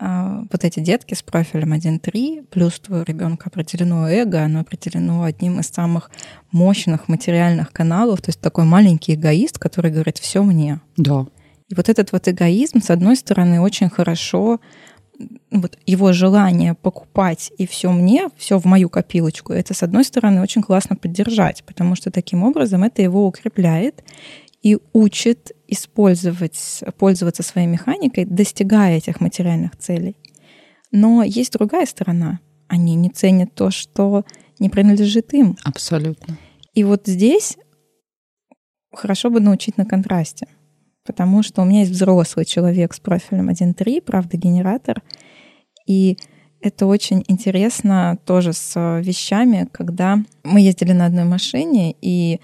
[0.00, 5.68] вот эти детки с профилем 1.3, плюс твой ребенка определено эго, оно определено одним из
[5.68, 6.10] самых
[6.50, 10.80] мощных материальных каналов, то есть такой маленький эгоист, который говорит «все мне».
[10.96, 11.26] Да.
[11.68, 14.60] И вот этот вот эгоизм, с одной стороны, очень хорошо
[15.50, 20.40] вот его желание покупать и все мне, все в мою копилочку, это, с одной стороны,
[20.40, 24.02] очень классно поддержать, потому что таким образом это его укрепляет
[24.62, 30.16] и учит использовать, пользоваться своей механикой, достигая этих материальных целей.
[30.92, 32.40] Но есть другая сторона.
[32.68, 34.24] Они не ценят то, что
[34.58, 35.56] не принадлежит им.
[35.64, 36.36] Абсолютно.
[36.74, 37.56] И вот здесь
[38.92, 40.46] хорошо бы научить на контрасте.
[41.04, 45.02] Потому что у меня есть взрослый человек с профилем 1.3, правда, генератор.
[45.86, 46.18] И
[46.60, 52.40] это очень интересно тоже с вещами, когда мы ездили на одной машине, и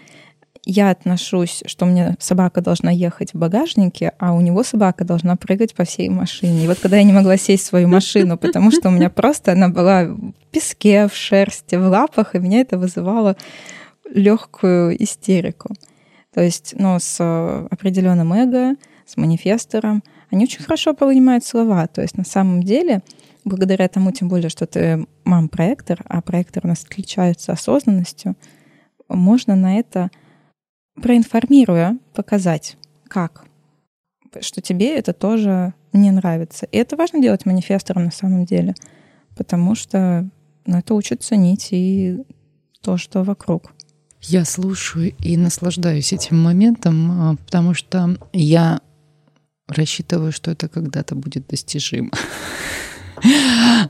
[0.66, 5.74] я отношусь, что мне собака должна ехать в багажнике, а у него собака должна прыгать
[5.74, 6.64] по всей машине.
[6.64, 9.52] И вот когда я не могла сесть в свою машину, потому что у меня просто
[9.52, 13.36] она была в песке, в шерсти, в лапах, и меня это вызывало
[14.12, 15.72] легкую истерику.
[16.34, 18.74] То есть, ну, с определенным эго,
[19.06, 21.86] с манифестором, они очень хорошо понимают слова.
[21.86, 23.02] То есть, на самом деле,
[23.44, 28.34] благодаря тому, тем более, что ты мам-проектор, а проектор у нас отличается осознанностью,
[29.08, 30.10] можно на это
[31.00, 32.76] проинформируя, показать,
[33.08, 33.44] как,
[34.40, 36.66] что тебе это тоже не нравится.
[36.66, 38.74] И это важно делать манифестором на самом деле,
[39.36, 40.28] потому что
[40.66, 42.18] ну, это учит ценить и
[42.82, 43.72] то, что вокруг.
[44.22, 48.80] Я слушаю и наслаждаюсь этим моментом, а, потому что я
[49.68, 52.10] рассчитываю, что это когда-то будет достижимо.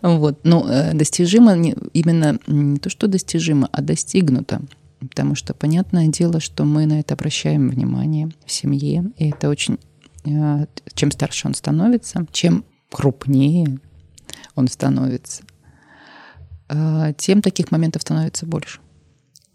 [0.03, 1.57] Вот, но э, достижимо
[1.93, 4.61] именно не то, что достижимо, а достигнуто.
[5.09, 9.11] Потому что понятное дело, что мы на это обращаем внимание в семье.
[9.17, 9.79] И это очень...
[10.25, 13.79] Э, чем старше он становится, чем крупнее
[14.55, 15.43] он становится,
[16.69, 18.81] э, тем таких моментов становится больше.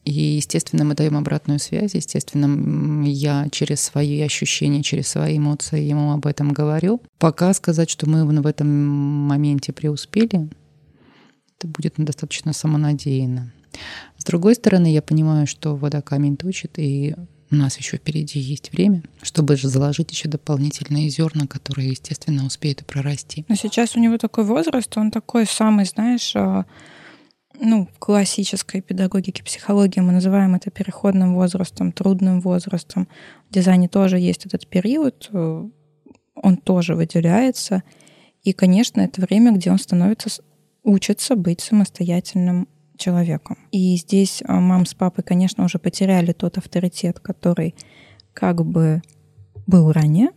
[0.03, 1.93] И, естественно, мы даем обратную связь.
[1.93, 7.01] Естественно, я через свои ощущения, через свои эмоции ему об этом говорю.
[7.19, 10.49] Пока сказать, что мы в этом моменте преуспели,
[11.57, 13.53] это будет достаточно самонадеянно.
[14.21, 17.15] С другой стороны, я понимаю, что вода камень точит, и
[17.49, 22.81] у нас еще впереди есть время, чтобы же заложить еще дополнительные зерна, которые, естественно, успеют
[22.81, 23.45] и прорасти.
[23.49, 26.67] Но сейчас у него такой возраст, он такой самый, знаешь, а,
[27.59, 33.07] ну, в классической педагогике, психологии мы называем это переходным возрастом, трудным возрастом.
[33.49, 35.67] В дизайне тоже есть этот период, э,
[36.35, 37.81] он тоже выделяется.
[38.43, 40.29] И, конечно, это время, где он становится,
[40.83, 42.67] учится быть самостоятельным
[43.01, 43.57] человеком.
[43.71, 47.75] И здесь а, мам с папой, конечно, уже потеряли тот авторитет, который
[48.33, 49.01] как бы
[49.67, 50.29] был ранее.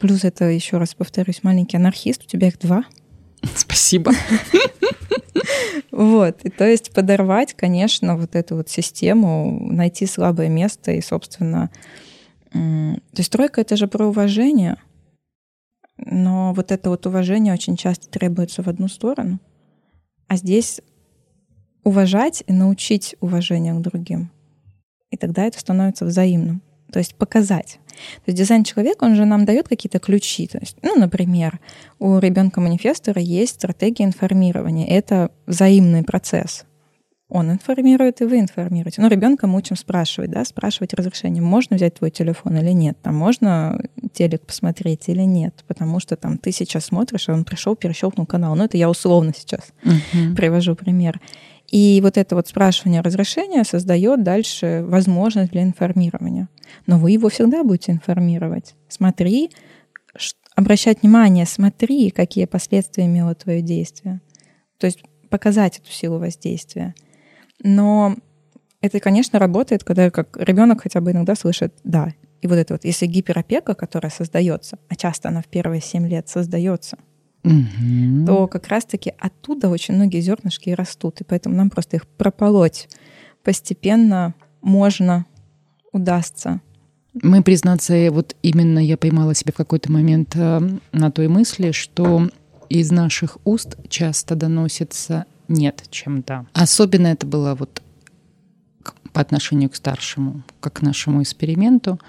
[0.00, 2.84] Плюс это, еще раз повторюсь, маленький анархист, у тебя их два.
[3.54, 4.12] Спасибо.
[5.90, 11.70] Вот, и то есть подорвать, конечно, вот эту вот систему, найти слабое место и, собственно,
[12.50, 14.76] то есть тройка— это же про уважение,
[15.98, 19.38] но вот это вот уважение очень часто требуется в одну сторону,
[20.28, 20.80] а здесь
[21.84, 24.30] уважать и научить уважению к другим.
[25.10, 26.62] И тогда это становится взаимным.
[26.92, 27.78] То есть показать.
[28.24, 30.46] То есть дизайн человека, он же нам дает какие-то ключи.
[30.46, 31.58] То есть, ну, например,
[31.98, 34.86] у ребенка манифестора есть стратегия информирования.
[34.86, 36.64] Это взаимный процесс.
[37.28, 39.00] Он информирует, и вы информируете.
[39.00, 43.14] Но ребенка мы учим спрашивать, да, спрашивать разрешение, можно взять твой телефон или нет, там
[43.16, 43.80] можно
[44.12, 48.54] телек посмотреть или нет, потому что там ты сейчас смотришь, а он пришел, перещелкнул канал.
[48.54, 50.34] Ну, это я условно сейчас uh-huh.
[50.36, 51.22] привожу пример.
[51.72, 56.50] И вот это вот спрашивание разрешения создает дальше возможность для информирования.
[56.86, 58.74] Но вы его всегда будете информировать.
[58.88, 59.50] Смотри,
[60.54, 64.20] обращать внимание, смотри, какие последствия имело твое действие.
[64.78, 66.94] То есть показать эту силу воздействия.
[67.62, 68.16] Но
[68.82, 72.12] это, конечно, работает, когда как ребенок хотя бы иногда слышит «да».
[72.42, 76.28] И вот это вот, если гиперопека, которая создается, а часто она в первые семь лет
[76.28, 76.98] создается–
[77.44, 78.26] угу.
[78.26, 81.20] то как раз-таки оттуда очень многие зернышки и растут.
[81.20, 82.88] И поэтому нам просто их прополоть
[83.42, 85.26] постепенно можно,
[85.92, 86.60] удастся.
[87.14, 90.60] Мы, признаться, вот именно я поймала себя в какой-то момент э,
[90.92, 92.30] на той мысли, что
[92.70, 96.46] из наших уст часто доносится «нет», чем «да».
[96.54, 97.82] Особенно это было вот
[99.12, 102.00] по отношению к старшему, как к нашему эксперименту.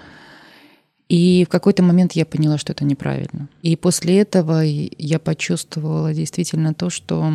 [1.14, 3.48] И в какой-то момент я поняла, что это неправильно.
[3.62, 7.32] И после этого я почувствовала действительно то, что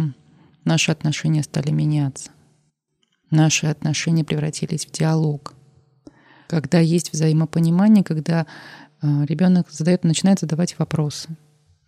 [0.66, 2.32] наши отношения стали меняться.
[3.32, 5.54] Наши отношения превратились в диалог.
[6.48, 8.48] Когда есть взаимопонимание, когда
[9.02, 11.30] э, ребенок задает, начинает задавать вопросы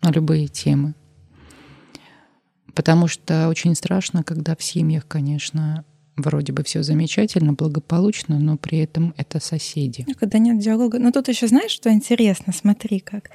[0.00, 0.94] на любые темы.
[2.72, 5.84] Потому что очень страшно, когда в семьях, конечно,
[6.16, 10.04] вроде бы все замечательно, благополучно, но при этом это соседи.
[10.06, 10.98] Ну, когда нет диалога.
[10.98, 12.52] Но тут еще знаешь, что интересно?
[12.52, 13.30] Смотри как.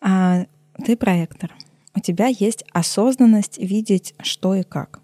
[0.00, 0.46] А,
[0.84, 1.52] ты проектор.
[1.94, 5.00] У тебя есть осознанность видеть, что и как.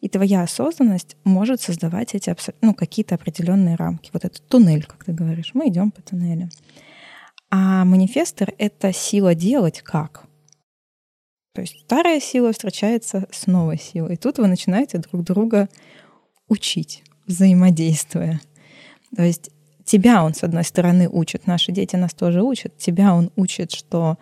[0.00, 4.10] И твоя осознанность может создавать эти ну, какие-то определенные рамки.
[4.12, 5.50] Вот этот туннель, как ты говоришь.
[5.54, 6.48] Мы идем по туннелю.
[7.50, 10.24] А манифестор— это сила делать как.
[11.54, 14.14] То есть старая сила встречается с новой силой.
[14.14, 15.68] И тут вы начинаете друг друга
[16.52, 18.40] учить, взаимодействуя.
[19.16, 19.50] То есть
[19.84, 24.18] тебя он, с одной стороны, учит, наши дети нас тоже учат, тебя он учит, что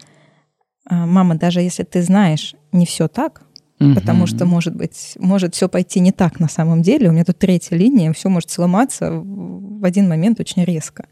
[0.86, 3.42] а, мама, даже если ты знаешь, не все так,
[3.80, 3.94] угу.
[3.94, 7.38] потому что, может быть, может все пойти не так на самом деле, у меня тут
[7.38, 11.06] третья линия, все может сломаться в один момент очень резко.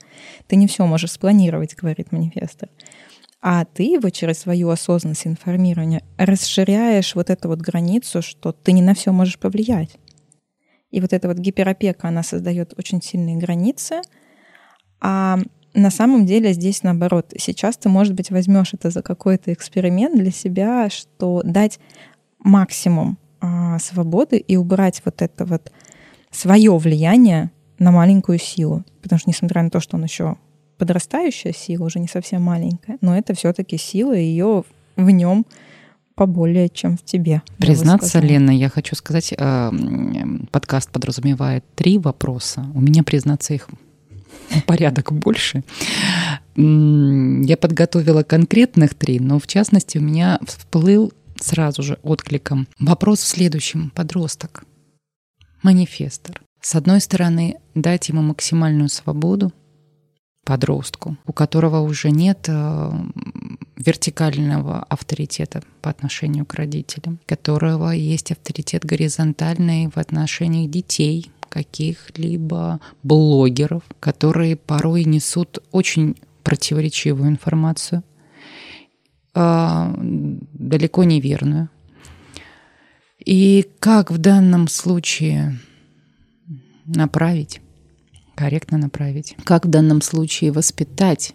[0.46, 2.68] Ты не все можешь спланировать, говорит манифестор.
[3.40, 8.82] А ты его через свою осознанность информирования расширяешь вот эту вот границу, что ты не
[8.82, 9.98] на все можешь повлиять.
[10.90, 14.00] И вот эта вот гиперопека, она создает очень сильные границы.
[15.00, 15.38] А
[15.74, 17.32] на самом деле здесь наоборот.
[17.38, 21.78] Сейчас ты, может быть, возьмешь это за какой-то эксперимент для себя, что дать
[22.38, 25.72] максимум а, свободы и убрать вот это вот
[26.30, 28.84] свое влияние на маленькую силу.
[29.02, 30.36] Потому что, несмотря на то, что он еще
[30.78, 34.64] подрастающая сила, уже не совсем маленькая, но это все-таки сила, ее
[34.96, 35.44] в нем
[36.18, 37.42] поболее, чем в тебе.
[37.58, 39.70] Признаться, Лена, я хочу сказать, э,
[40.50, 42.66] подкаст подразумевает три вопроса.
[42.74, 43.68] У меня, признаться, их
[44.66, 45.62] порядок больше.
[46.56, 53.26] Я подготовила конкретных три, но в частности у меня всплыл сразу же откликом вопрос в
[53.26, 53.90] следующем.
[53.94, 54.64] Подросток,
[55.62, 56.42] манифестор.
[56.60, 59.52] С одной стороны, дать ему максимальную свободу,
[60.44, 62.90] подростку, у которого уже нет э,
[63.78, 73.82] вертикального авторитета по отношению к родителям, которого есть авторитет горизонтальный в отношении детей, каких-либо блогеров,
[74.00, 78.02] которые порой несут очень противоречивую информацию,
[79.34, 81.70] э, далеко неверную.
[83.24, 85.58] И как в данном случае
[86.84, 87.60] направить
[88.38, 89.36] корректно направить.
[89.42, 91.34] Как в данном случае воспитать?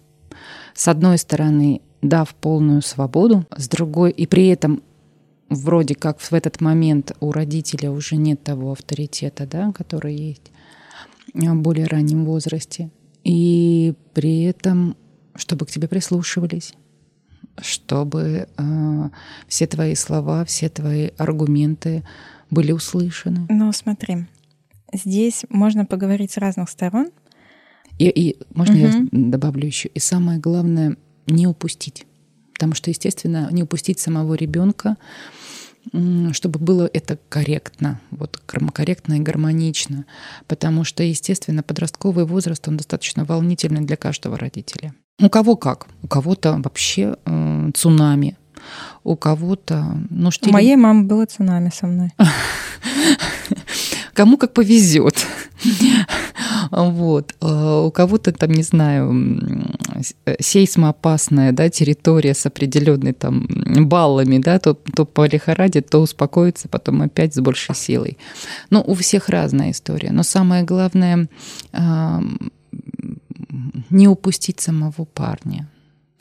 [0.74, 4.84] С одной стороны, дав полную свободу, с другой, и при этом
[5.50, 10.52] вроде как в этот момент у родителя уже нет того авторитета, да, который есть
[11.34, 12.92] в более раннем возрасте.
[13.24, 14.96] И при этом,
[15.36, 16.74] чтобы к тебе прислушивались,
[17.62, 19.10] чтобы э,
[19.48, 22.04] все твои слова, все твои аргументы
[22.50, 23.48] были услышаны.
[23.50, 24.26] Ну, смотри,
[24.94, 27.12] здесь можно поговорить с разных сторон.
[28.00, 28.82] И, и можно угу.
[28.82, 29.88] я добавлю еще?
[29.90, 30.98] И самое главное,
[31.28, 32.06] не упустить.
[32.54, 34.98] Потому что, естественно, не упустить самого ребенка,
[36.32, 40.06] чтобы было это корректно, вот корректно и гармонично.
[40.48, 44.94] Потому что, естественно, подростковый возраст, он достаточно волнительный для каждого родителя.
[45.22, 45.88] У кого как?
[46.02, 48.38] У кого-то вообще э, цунами,
[49.04, 49.98] у кого-то...
[50.10, 50.50] Ну, штиль...
[50.50, 52.12] У моей мамы было цунами со мной.
[54.14, 55.26] Кому как повезет.
[56.76, 57.36] Вот.
[57.42, 59.14] Э, у кого-то там, не знаю,
[60.40, 63.48] сейсмоопасная да, территория с определенной там
[63.88, 68.18] баллами, да, то, то полихорадит, то успокоится, потом опять с большей силой.
[68.70, 70.12] Ну, у всех разная история.
[70.12, 71.28] Но самое главное
[73.90, 75.70] не упустить самого парня.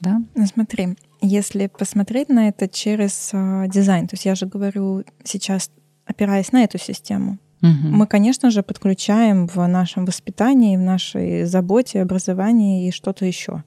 [0.00, 0.20] Да?
[0.34, 5.70] Ну, смотри, если посмотреть на это через э, дизайн, то есть я же говорю сейчас,
[6.04, 7.70] опираясь на эту систему, угу.
[7.70, 13.64] мы, конечно же, подключаем в нашем воспитании, в нашей заботе, образовании и что-то еще.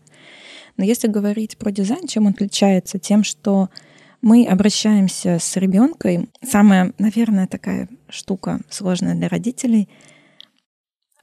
[0.77, 2.99] Но если говорить про дизайн, чем он отличается?
[2.99, 3.69] Тем, что
[4.21, 6.29] мы обращаемся с ребенком.
[6.43, 9.89] Самая, наверное, такая штука сложная для родителей—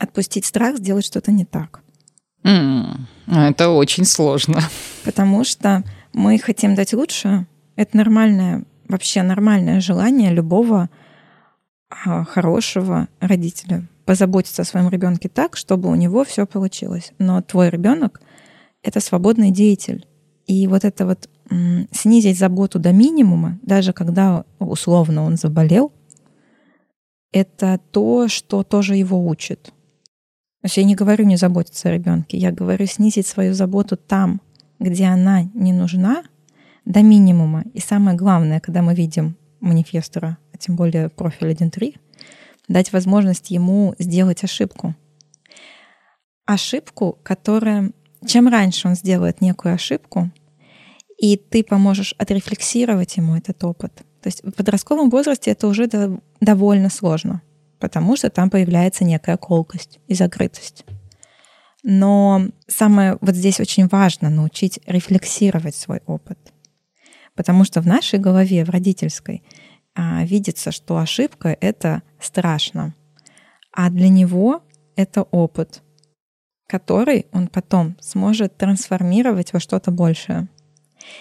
[0.02, 1.80] отпустить страх, сделать что-то не так.
[2.44, 4.60] Mm, это очень сложно.
[5.04, 7.46] Потому что мы хотим дать лучше.
[7.76, 10.90] Это нормальное, вообще нормальное желание любого
[12.28, 17.12] хорошего родителя позаботиться о своем ребенке так, чтобы у него все получилось.
[17.18, 18.20] Но твой ребенок
[18.82, 20.06] это свободный деятель.
[20.46, 21.28] И вот это вот
[21.92, 25.92] снизить заботу до минимума, даже когда условно он заболел,
[27.32, 29.72] это то, что тоже его учит.
[30.62, 34.40] То есть я не говорю не заботиться о ребенке, я говорю снизить свою заботу там,
[34.78, 36.24] где она не нужна,
[36.84, 37.64] до минимума.
[37.74, 41.96] И самое главное, когда мы видим манифестора, а тем более профиль 1.3,
[42.68, 44.94] дать возможность ему сделать ошибку.
[46.46, 47.92] Ошибку, которая...
[48.24, 50.30] Чем раньше он сделает некую ошибку,
[51.18, 53.92] и ты поможешь отрефлексировать ему этот опыт.
[54.22, 55.88] То есть в подростковом возрасте это уже
[56.40, 57.42] довольно сложно
[57.82, 60.84] потому что там появляется некая колкость и закрытость.
[61.82, 66.38] Но самое вот здесь очень важно научить рефлексировать свой опыт.
[67.34, 69.42] Потому что в нашей голове, в родительской,
[69.94, 72.94] а, видится, что ошибка— это страшно.
[73.72, 74.62] А для него
[74.96, 75.82] это опыт,
[76.66, 80.48] который он потом сможет трансформировать во что-то большее.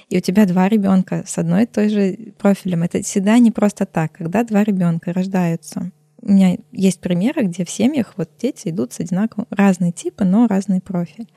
[0.09, 2.83] И у тебя два ребенка с одной и той же профилем.
[2.83, 4.13] Это всегда не просто так.
[4.13, 5.91] Когда два ребенка рождаются,
[6.21, 10.47] у меня есть примеры, где в семьях вот дети идут с одинаковым, разные типы, но
[10.47, 11.27] разный профиль.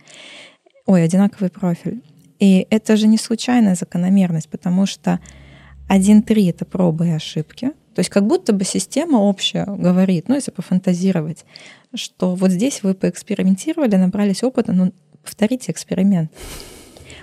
[0.86, 2.02] Ой, одинаковый профиль.
[2.38, 5.20] И это же не случайная закономерность, потому что
[5.88, 7.72] 1-3— это пробы и ошибки.
[7.94, 11.44] То есть как будто бы система общая говорит, ну, если пофантазировать,
[11.94, 16.32] что вот здесь вы поэкспериментировали, набрались опыта, ну, повторите эксперимент.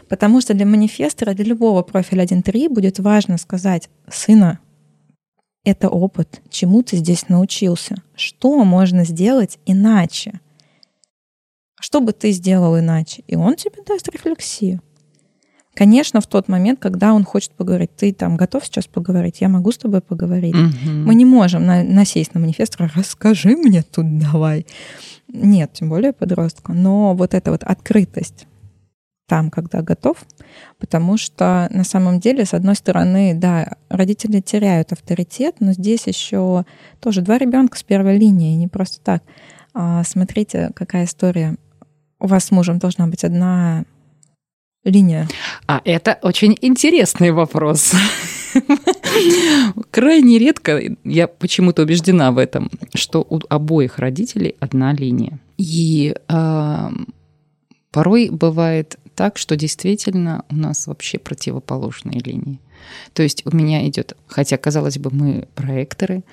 [0.08, 4.60] Потому что для манифестора, для любого профиля 1.3 будет важно сказать, сына,
[5.64, 10.40] это опыт, чему ты здесь научился, что можно сделать иначе.
[11.80, 13.24] Что бы ты сделал иначе?
[13.28, 14.82] И он тебе даст рефлексию.
[15.74, 19.72] Конечно, в тот момент, когда он хочет поговорить, ты там готов сейчас поговорить, я могу
[19.72, 20.56] с тобой поговорить.
[20.56, 20.90] Угу.
[20.90, 24.66] Мы не можем на, насесть на манифест, расскажи мне тут давай.
[25.30, 26.74] Нет, тем более подростка.
[26.74, 28.48] Но вот эта вот открытость,
[29.28, 30.18] там, когда готов,
[30.78, 36.66] потому что на самом деле, с одной стороны, да, родители теряют авторитет, но здесь еще
[37.00, 39.24] тоже два ребенка с первой линии, не просто так.
[39.74, 41.56] А, смотрите, какая история.
[42.20, 43.86] У вас с мужем должна быть одна
[44.84, 45.28] линия.
[45.68, 47.94] А это очень интересный вопрос.
[49.92, 55.40] Крайне редко, я почему-то убеждена в этом, что у обоих родителей одна линия.
[55.58, 56.90] И э,
[57.92, 62.60] порой бывает так, что действительно у нас вообще противоположные линии.
[63.14, 66.24] То есть у меня идет, хотя казалось бы, мы проекторы,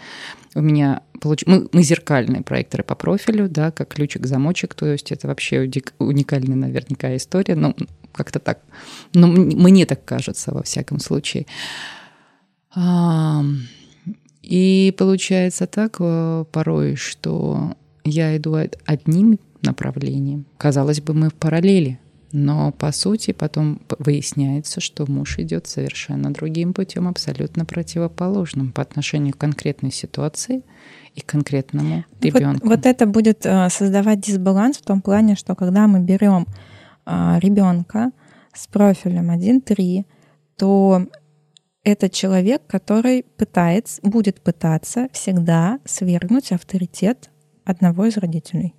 [0.54, 1.44] у меня получ...
[1.46, 7.14] мы, мы зеркальные проекторы по профилю, да, как ключик-замочек, то есть это вообще уникальная наверняка
[7.16, 7.74] история, но
[8.12, 8.60] как-то так.
[9.14, 11.46] Но мне так кажется, во всяком случае.
[14.42, 18.54] И получается так э, порой, что я иду
[18.86, 20.46] одним направлением.
[20.56, 21.98] Казалось бы, мы в параллели.
[22.30, 29.32] Но по сути потом выясняется, что муж идет совершенно другим путем, абсолютно противоположным по отношению
[29.32, 30.62] к конкретной ситуации
[31.14, 32.66] и конкретному ребенку.
[32.66, 36.46] Вот, вот это будет э, создавать дисбаланс в том плане, что когда мы берем
[37.06, 38.10] э, ребенка
[38.52, 40.04] с профилем 1-3,
[40.56, 41.06] то
[41.82, 47.30] это человек, который пытается, будет пытаться всегда свергнуть авторитет
[47.64, 48.74] одного из родителей,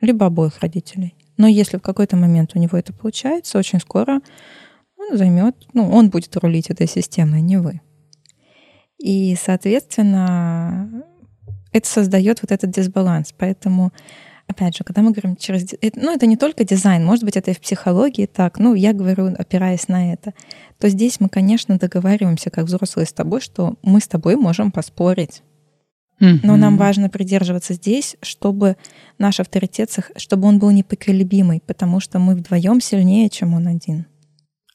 [0.00, 1.16] либо обоих родителей.
[1.42, 4.20] Но если в какой-то момент у него это получается, очень скоро
[4.96, 7.80] он займет, ну, он будет рулить этой системой, а не вы.
[8.98, 11.02] И, соответственно,
[11.72, 13.34] это создает вот этот дисбаланс.
[13.36, 13.90] Поэтому,
[14.46, 15.68] опять же, когда мы говорим через...
[15.96, 18.60] Ну, это не только дизайн, может быть, это и в психологии так.
[18.60, 20.34] Ну, я говорю, опираясь на это.
[20.78, 25.42] То здесь мы, конечно, договариваемся, как взрослые с тобой, что мы с тобой можем поспорить.
[26.22, 28.76] Но нам важно придерживаться здесь, чтобы
[29.18, 34.06] наш авторитет, чтобы он был непоколебимый, потому что мы вдвоем сильнее, чем он один.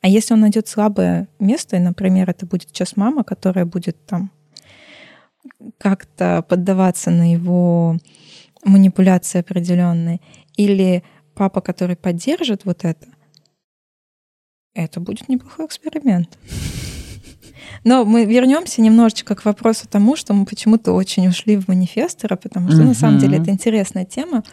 [0.02, 4.32] А если он найдет слабое место, и, например, это будет сейчас мама, которая будет там
[5.78, 7.98] как-то поддаваться на его
[8.66, 10.20] манипуляции определенные,
[10.58, 13.08] или папа, который поддержит вот это,
[14.74, 16.38] это будет неплохой эксперимент.
[17.84, 22.70] Но мы вернемся немножечко к вопросу тому, что мы почему-то очень ушли в манифестора, потому
[22.70, 22.88] что uh-huh.
[22.88, 24.44] на самом деле это интересная тема,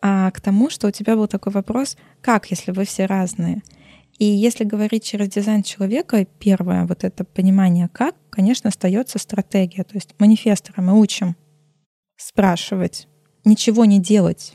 [0.00, 3.62] а к тому, что у тебя был такой вопрос, как, если вы все разные?
[4.18, 9.84] И если говорить через дизайн человека, первое вот это понимание как, конечно, остается стратегия.
[9.84, 11.36] То есть манифестора мы учим
[12.16, 13.06] спрашивать,
[13.44, 14.54] ничего не делать,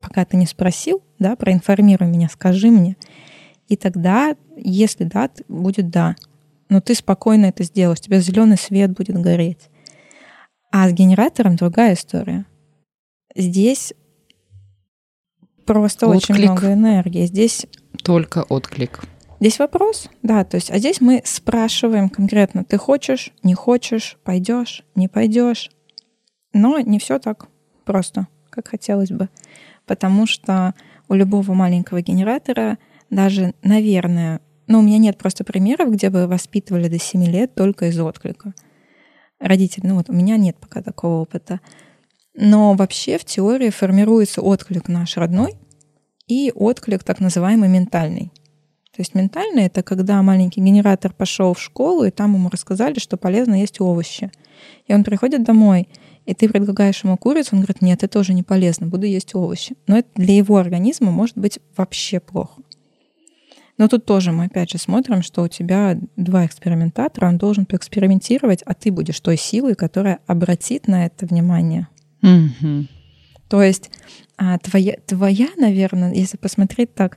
[0.00, 2.96] пока ты не спросил, да, проинформируй меня, скажи мне.
[3.68, 6.16] И тогда, если да, будет да.
[6.70, 9.68] Но ты спокойно это сделаешь, у тебя зеленый свет будет гореть.
[10.72, 12.46] А с генератором другая история.
[13.34, 13.92] Здесь
[15.66, 16.30] просто Отклик.
[16.30, 17.26] очень много энергии.
[17.26, 17.66] Здесь
[18.02, 19.00] только отклик.
[19.40, 24.84] Здесь вопрос, да, то есть, а здесь мы спрашиваем конкретно, ты хочешь, не хочешь, пойдешь,
[24.94, 25.70] не пойдешь.
[26.52, 27.48] Но не все так
[27.86, 29.30] просто, как хотелось бы,
[29.86, 30.74] потому что
[31.08, 32.76] у любого маленького генератора
[33.08, 37.86] даже, наверное, ну, у меня нет просто примеров, где бы воспитывали до 7 лет только
[37.86, 38.54] из отклика.
[39.40, 41.58] Родители, ну вот у меня нет пока такого опыта.
[42.36, 45.56] Но вообще в теории формируется отклик наш родной,
[46.28, 48.30] и отклик так называемый ментальный.
[48.94, 53.16] То есть ментальный— это когда маленький генератор пошел в школу, и там ему рассказали, что
[53.16, 54.30] полезно есть овощи.
[54.86, 55.88] И он приходит домой,
[56.26, 59.74] и ты предлагаешь ему курицу, он говорит, нет, это тоже не полезно, буду есть овощи.
[59.88, 62.62] Но это для его организма может быть вообще плохо.
[63.80, 68.60] Но тут тоже мы опять же смотрим, что у тебя два экспериментатора, он должен поэкспериментировать,
[68.66, 71.88] а ты будешь той силой, которая обратит на это внимание.
[72.22, 72.88] Mm-hmm.
[73.48, 73.90] То есть
[74.36, 77.16] а, твоя, твоя, наверное, если посмотреть так,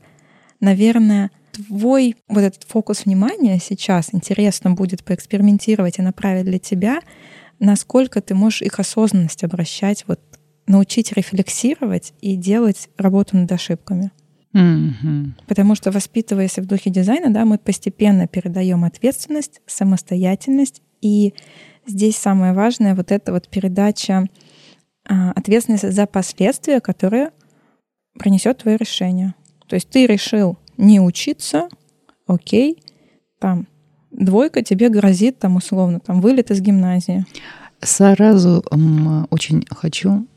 [0.61, 7.01] наверное, твой вот этот фокус внимания сейчас интересно будет поэкспериментировать и направить для тебя,
[7.59, 10.21] насколько ты можешь их осознанность обращать, вот
[10.65, 14.11] научить рефлексировать и делать работу над ошибками.
[14.53, 15.31] Mm-hmm.
[15.47, 21.33] Потому что воспитываясь в духе дизайна, да, мы постепенно передаем ответственность, самостоятельность, и
[21.85, 24.27] здесь самое важное вот эта вот передача
[25.07, 27.31] а, ответственность за последствия, которые
[28.17, 29.33] принесет твое решение.
[29.67, 31.67] То есть ты решил не учиться,
[32.27, 32.81] окей,
[33.39, 33.67] там
[34.11, 37.25] двойка тебе грозит, там условно, там вылет из гимназии.
[37.81, 38.63] Сразу
[39.29, 40.27] очень хочу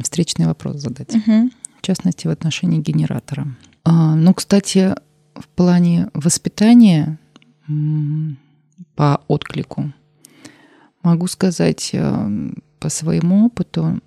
[0.00, 1.14] встречный вопрос задать.
[1.14, 1.50] Угу.
[1.82, 3.56] В частности, в отношении генератора.
[3.82, 4.94] А, ну, кстати,
[5.34, 7.18] в плане воспитания
[8.94, 9.92] по отклику
[11.02, 14.00] могу сказать, э, по своему опыту,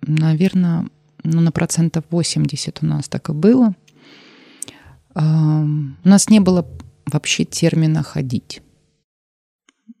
[0.00, 0.86] наверное,
[1.22, 3.74] ну, на процентов 80 у нас так и было.
[5.14, 6.66] У нас не было
[7.04, 8.62] вообще термина «ходить».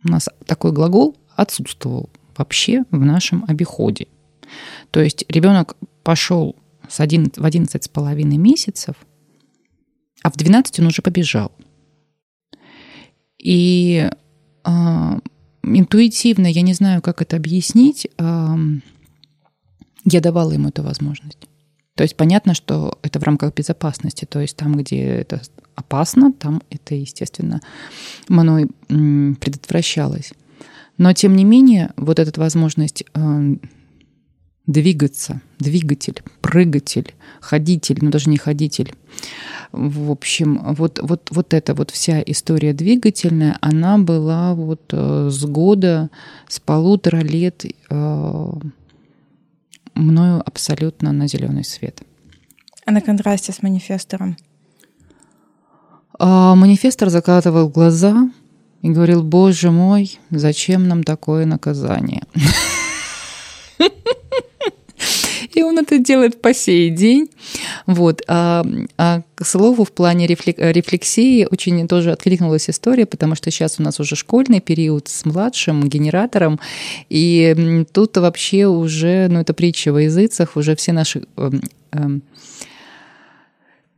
[0.02, 2.08] У нас такой глагол отсутствовал
[2.38, 4.06] вообще в нашем обиходе.
[4.90, 6.56] То есть ребенок пошел
[6.88, 8.96] с 11, в 11 с половиной месяцев,
[10.22, 11.52] а в 12 он уже побежал.
[13.38, 14.10] И
[14.64, 15.18] а,
[15.62, 18.08] интуитивно, я не знаю, как это объяснить,
[20.04, 21.48] я давала ему эту возможность.
[21.94, 25.42] То есть понятно, что это в рамках безопасности, то есть там, где это
[25.74, 27.60] опасно, там это, естественно,
[28.28, 30.32] мной предотвращалось.
[30.96, 33.04] Но, тем не менее, вот эта возможность
[34.68, 38.94] двигаться, двигатель, прыгатель, ходитель, ну даже не ходитель.
[39.72, 45.44] В общем, вот, вот, вот эта вот вся история двигательная, она была вот э, с
[45.44, 46.10] года,
[46.46, 48.52] с полутора лет э,
[49.94, 52.02] мною абсолютно на зеленый свет.
[52.84, 54.36] А на контрасте с манифестором?
[56.18, 58.30] А манифестор закатывал глаза
[58.82, 62.22] и говорил, боже мой, зачем нам такое наказание?
[65.58, 67.30] И он это делает по сей день.
[67.86, 68.22] Вот.
[68.28, 68.64] А,
[68.96, 73.98] а к слову, в плане рефлексии очень тоже откликнулась история, потому что сейчас у нас
[73.98, 76.60] уже школьный период с младшим генератором,
[77.08, 82.22] и тут вообще уже, ну это притча во языцах, уже все наши эм, эм,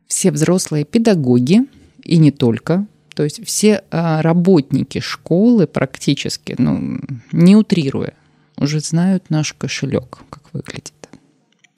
[0.06, 1.66] все взрослые педагоги,
[2.04, 7.00] и не только, то есть все а, работники школы практически, ну,
[7.32, 8.14] не утрируя,
[8.56, 10.94] уже знают наш кошелек, как выглядит.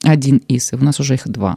[0.03, 1.57] Один из, и у нас уже их два,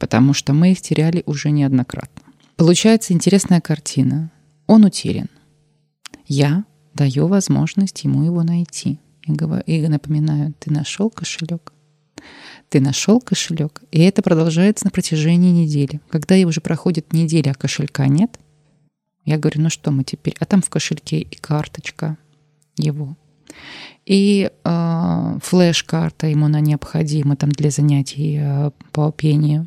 [0.00, 2.22] потому что мы их теряли уже неоднократно.
[2.56, 4.30] Получается интересная картина.
[4.66, 5.28] Он утерян.
[6.26, 6.64] Я
[6.94, 8.98] даю возможность ему его найти.
[9.26, 11.72] И, говорю, и напоминаю, ты нашел кошелек?
[12.68, 13.82] Ты нашел кошелек?
[13.92, 16.00] И это продолжается на протяжении недели.
[16.08, 18.38] Когда уже проходит неделя, а кошелька нет,
[19.24, 20.34] я говорю, ну что мы теперь?
[20.40, 22.16] А там в кошельке и карточка
[22.76, 23.16] его
[24.04, 29.66] и э, флеш-карта ему на необходима там для занятий э, по пению.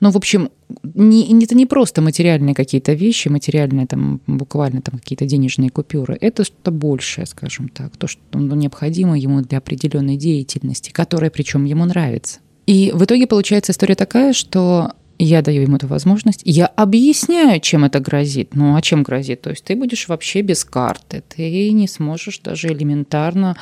[0.00, 0.50] Ну, в общем,
[0.82, 6.18] не, это не просто материальные какие-то вещи, материальные там буквально там какие-то денежные купюры.
[6.20, 11.64] Это что-то большее, скажем так, то, что ну, необходимо ему для определенной деятельности, которая причем
[11.64, 12.40] ему нравится.
[12.66, 17.84] И в итоге получается история такая, что я даю ему эту возможность, я объясняю, чем
[17.84, 18.54] это грозит.
[18.54, 19.42] Ну, а чем грозит?
[19.42, 23.56] То есть ты будешь вообще без карты, ты не сможешь даже элементарно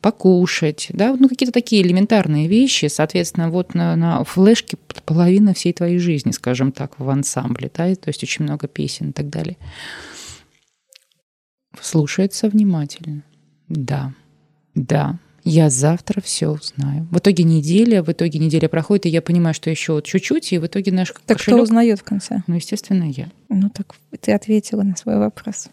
[0.00, 5.98] покушать, да, ну какие-то такие элементарные вещи, соответственно, вот на, на флешке половина всей твоей
[5.98, 9.56] жизни, скажем так, в ансамбле, да, то есть очень много песен и так далее.
[11.80, 13.24] Слушается внимательно.
[13.68, 14.12] Да,
[14.74, 15.18] да,
[15.48, 17.06] я завтра все узнаю.
[17.10, 20.58] В итоге неделя, в итоге неделя проходит, и я понимаю, что еще вот чуть-чуть, и
[20.58, 21.56] в итоге наш Так кошелек...
[21.56, 22.42] кто узнает в конце?
[22.46, 23.28] Ну, естественно, я.
[23.48, 25.68] Ну так ты ответила на свой вопрос.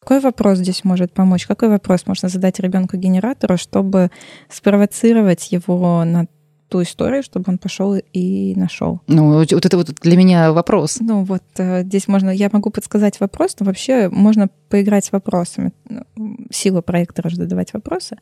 [0.00, 1.46] Какой вопрос здесь может помочь?
[1.46, 4.10] Какой вопрос можно задать ребенку генератору, чтобы
[4.48, 6.26] спровоцировать его на
[6.72, 9.02] ту историю, чтобы он пошел и нашел.
[9.06, 11.00] Ну, вот это вот для меня вопрос.
[11.00, 15.72] Ну, вот э, здесь можно, я могу подсказать вопрос, но вообще можно поиграть с вопросами.
[16.50, 18.16] Сила проектора задавать вопросы.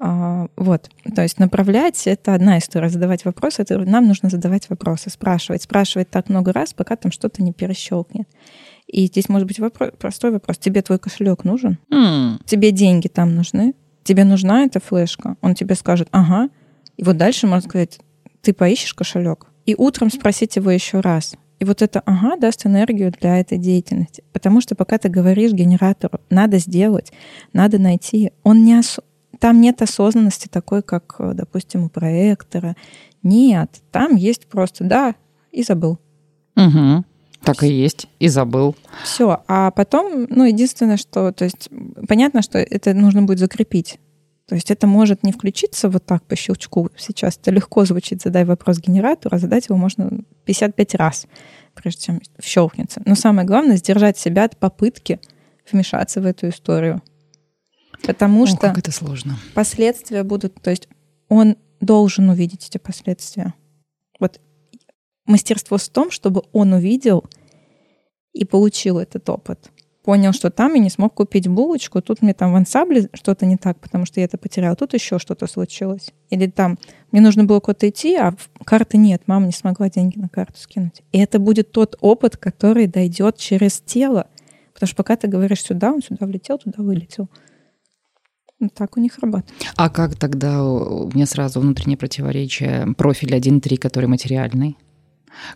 [0.00, 5.10] А, вот, то есть направлять— это одна история, задавать вопросы— это нам нужно задавать вопросы,
[5.10, 8.28] спрашивать, спрашивать так много раз, пока там что-то не перещелкнет.
[8.86, 10.58] И здесь может быть вопрос, простой вопрос.
[10.58, 11.78] Тебе твой кошелек нужен?
[11.92, 12.40] Mm.
[12.46, 13.74] Тебе деньги там нужны?
[14.04, 15.36] Тебе нужна эта флешка?
[15.42, 16.48] Он тебе скажет, ага.
[16.96, 17.98] И вот дальше можно сказать,
[18.40, 19.46] ты поищешь кошелек?
[19.66, 21.34] И утром спросить его еще раз.
[21.58, 24.22] И вот это «ага» даст энергию для этой деятельности.
[24.32, 27.12] Потому что пока ты говоришь генератору, надо сделать,
[27.52, 29.00] надо найти, он не, ос
[29.38, 32.76] там нет осознанности такой, как, э, допустим, у проектора.
[33.22, 35.14] Нет, там есть просто «да»
[35.50, 35.98] и забыл.
[36.56, 37.04] Угу.
[37.44, 38.76] Так и есть, и забыл.
[39.04, 41.68] Все, а потом, ну, единственное, что, то есть,
[42.08, 43.98] понятно, что это нужно будет закрепить.
[44.48, 47.36] То есть это может не включиться вот так по щелчку сейчас.
[47.36, 50.10] Это легко звучит, задай вопрос генератору, а задать его можно
[50.46, 51.26] 55 раз,
[51.74, 53.02] прежде чем щелкнется.
[53.04, 55.20] Но самое главное— сдержать себя от попытки
[55.70, 57.02] вмешаться в эту историю.
[58.02, 59.38] Потому О, что как это сложно.
[59.54, 60.88] последствия будут, то есть
[61.28, 63.54] он должен увидеть эти последствия.
[64.18, 64.40] Вот
[65.26, 67.24] мастерство в том, чтобы он увидел
[68.32, 69.70] и получил этот опыт.
[70.04, 73.58] Понял, что там я не смог купить булочку, тут мне там в ансамбле что-то не
[73.58, 76.12] так, потому что я это потерял, тут еще что-то случилось.
[76.30, 76.78] Или там
[77.12, 78.34] мне нужно было куда-то идти, а
[78.64, 81.02] карты нет, мама не смогла деньги на карту скинуть.
[81.12, 84.28] И это будет тот опыт, который дойдет через тело.
[84.72, 87.28] Потому что пока ты говоришь сюда, он сюда влетел, туда вылетел.
[88.60, 89.52] Ну, так у них работает.
[89.76, 94.76] А как тогда у меня сразу внутреннее противоречие профиль 1.3, который материальный?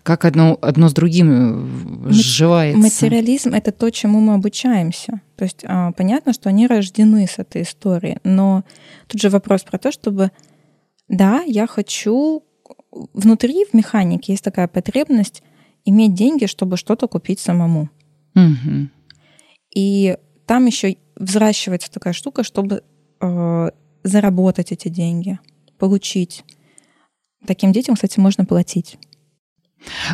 [0.02, 2.78] Как одно, одно с другим э, сживается?
[2.78, 5.20] Материализм— это то, чему мы обучаемся.
[5.36, 8.64] То есть а, понятно, что они рождены с этой историей, но
[9.08, 10.30] тут же вопрос про то, чтобы,
[11.08, 12.44] да, я хочу...
[13.14, 15.42] Внутри в механике есть такая потребность
[15.86, 17.88] иметь деньги, чтобы что-то купить самому.
[18.34, 18.88] Угу.
[19.74, 22.82] И там еще взращивается такая штука, чтобы
[23.22, 23.70] э,
[24.02, 25.38] заработать эти деньги,
[25.78, 26.44] получить.
[27.46, 28.98] Таким детям, кстати, можно платить.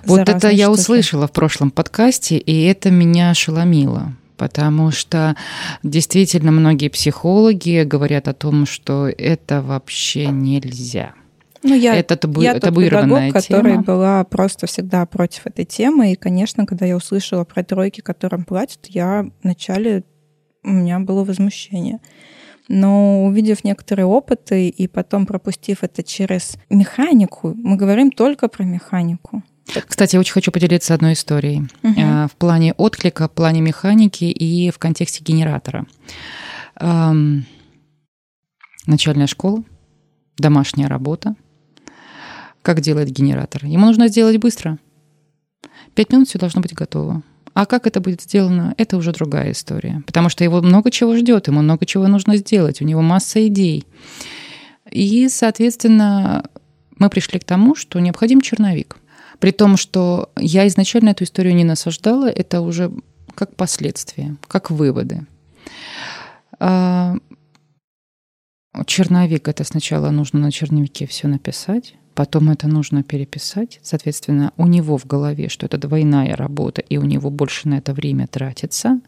[0.04, 0.80] Вот это я штуки.
[0.80, 4.12] услышала в прошлом подкасте, и это меня ошеломило.
[4.36, 5.34] Потому что
[5.82, 11.14] действительно многие психологи говорят о том, что это вообще нельзя.
[11.64, 16.12] Ну, я, это табу, я табуированная педагог, которая была просто всегда против этой темы.
[16.12, 20.04] И, конечно, когда я услышала про тройки, которым платят, я вначале
[20.62, 21.98] у меня было возмущение.
[22.68, 29.42] Но увидев некоторые опыты и потом пропустив это через механику, мы говорим только про механику.
[29.86, 32.00] Кстати, я очень хочу поделиться одной историей угу.
[32.28, 35.86] в плане отклика, в плане механики и в контексте генератора.
[38.86, 39.64] Начальная школа,
[40.38, 41.34] домашняя работа.
[42.68, 43.64] как делает генератор.
[43.64, 44.78] Ему нужно сделать быстро.
[45.94, 47.22] Пять минут все должно быть готово.
[47.58, 50.04] А как это будет сделано, это уже другая история.
[50.06, 53.84] Потому что его много чего ждет, ему много чего нужно сделать, у него масса идей.
[54.88, 56.48] И, соответственно,
[57.00, 58.98] мы пришли к тому, что необходим черновик.
[59.40, 62.92] При том, что я изначально эту историю не насаждала, это уже
[63.34, 65.26] как последствия, как выводы.
[66.60, 67.16] А,
[68.86, 73.78] черновик это сначала нужно на черновике все написать, потом это нужно переписать.
[73.80, 77.94] Соответственно, у него в голове, что это двойная работа, и у него больше на это
[77.94, 79.00] время тратится.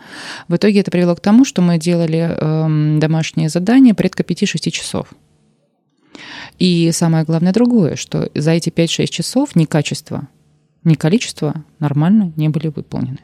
[0.46, 5.08] В итоге это привело к тому, что мы делали э, домашние задания порядка 5-6 часов.
[6.60, 10.28] И самое главное другое, что за эти 5-6 часов ни качество,
[10.84, 13.18] ни количество нормально не были выполнены.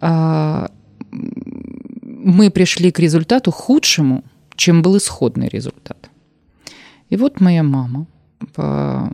[0.00, 0.70] А,
[1.10, 4.22] мы пришли к результату худшему,
[4.54, 6.08] чем был исходный результат.
[7.10, 8.06] И вот моя мама
[8.52, 9.10] по,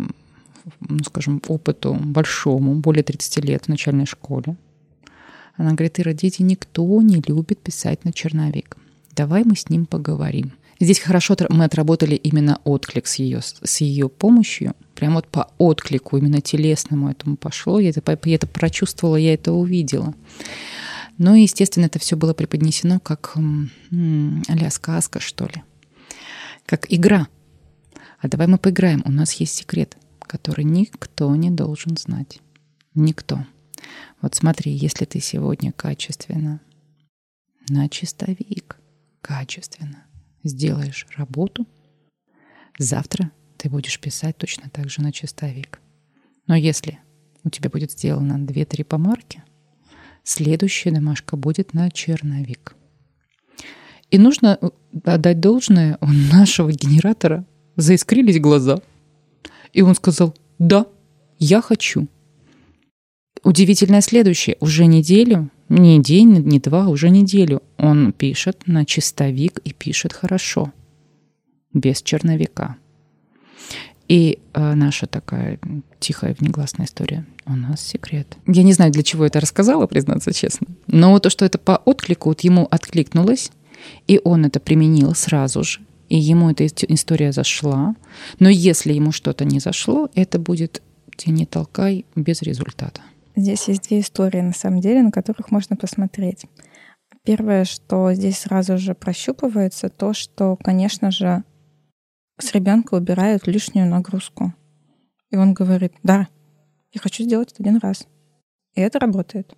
[0.81, 4.57] ну, скажем, опыту большому, более 30 лет в начальной школе,
[5.57, 8.77] она говорит, Ира, дети, никто не любит писать на черновик.
[9.15, 10.53] Давай мы с ним поговорим.
[10.81, 14.75] Здесь хорошо мы отработали именно отклик с ее, с ее помощью.
[14.95, 17.79] Прям вот по отклику, именно телесному этому пошло.
[17.79, 20.15] Я это, я это прочувствовала, я это увидела.
[21.19, 25.63] Но, естественно, это все было преподнесено как а сказка, что ли.
[26.65, 27.29] Как игра.
[28.21, 29.03] А давай мы поиграем.
[29.07, 32.41] У нас есть секрет, который никто не должен знать.
[32.95, 33.47] Никто.
[34.21, 36.61] Вот смотри, если ты сегодня качественно,
[37.71, 38.77] на чистовик,
[39.23, 40.05] качественно,
[40.45, 41.67] сделаешь работу,
[42.79, 45.81] завтра ты будешь писать точно так же на чистовик.
[46.47, 46.99] Но если
[47.43, 49.43] у тебя будет сделано 2-3 помарки,
[50.25, 52.75] следующая домашка будет на черновик.
[54.11, 54.71] И нужно э,
[55.05, 57.47] отдать должное, у нашего генератора
[57.77, 58.81] заискрились глаза.
[59.73, 60.87] И он сказал, да,
[61.39, 62.09] я хочу.
[63.43, 64.57] Удивительное следующее.
[64.61, 67.63] Уже неделю не день, не два, уже неделю.
[67.79, 70.73] Он пишет на чистовик и пишет хорошо,
[71.73, 72.77] без черновика.
[74.09, 75.61] И э, наша такая
[76.01, 77.25] тихая внегласная история.
[77.47, 78.37] У нас секрет.
[78.49, 80.67] Я не знаю, для чего это рассказала, признаться честно.
[80.89, 83.53] Но то, что это по отклику, вот ему откликнулось,
[84.09, 85.79] и он это применил сразу же,
[86.11, 87.95] и ему эта история зашла.
[88.41, 90.83] Но если ему что-то не зашло, это будет
[91.17, 93.01] «тяни, толкай» без результата.
[93.37, 96.47] Здесь есть две истории, на самом деле, на которых можно посмотреть.
[97.25, 101.45] Первое, что здесь сразу же прощупывается, то, что, конечно же,
[102.39, 104.53] с ребенка убирают лишнюю нагрузку.
[105.31, 106.27] И он говорит, да,
[106.93, 108.09] я хочу сделать это один раз.
[108.75, 109.55] И это работает.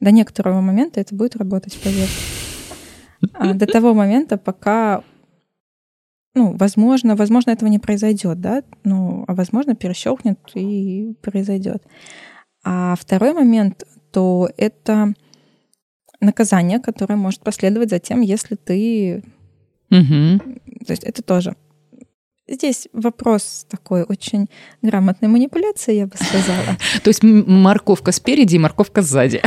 [0.00, 2.10] До некоторого момента это будет работать, поверь.
[3.34, 5.04] А до того момента, пока,
[6.36, 11.82] ну, возможно, возможно, этого не произойдет, да, ну, а возможно, перещелкнет и произойдет.
[12.62, 15.14] А второй момент, то это
[16.20, 19.24] наказание, которое может последовать за тем, если ты...
[19.90, 20.38] Угу.
[20.86, 21.56] То есть это тоже.
[22.46, 24.48] Здесь вопрос такой очень
[24.82, 26.76] грамотной манипуляции, я бы сказала.
[27.02, 29.40] То есть морковка спереди и морковка сзади.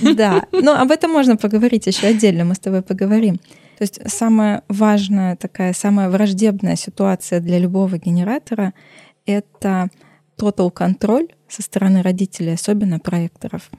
[0.00, 3.38] Да, но об этом можно поговорить еще отдельно, мы с тобой поговорим.
[3.76, 8.72] То есть самая важная такая, самая враждебная ситуация для любого генератора—
[9.26, 9.88] это
[10.38, 13.70] total контроль со стороны родителей, особенно проекторов.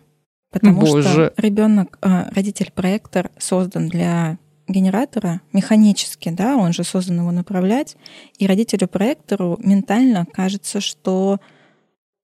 [0.52, 1.04] Потому Боже.
[1.04, 4.38] что ребенок, а, родитель-проектор создан для
[4.68, 7.98] генератора механически, да, он же создан его направлять,
[8.38, 11.40] и родителю-проектору ментально кажется, что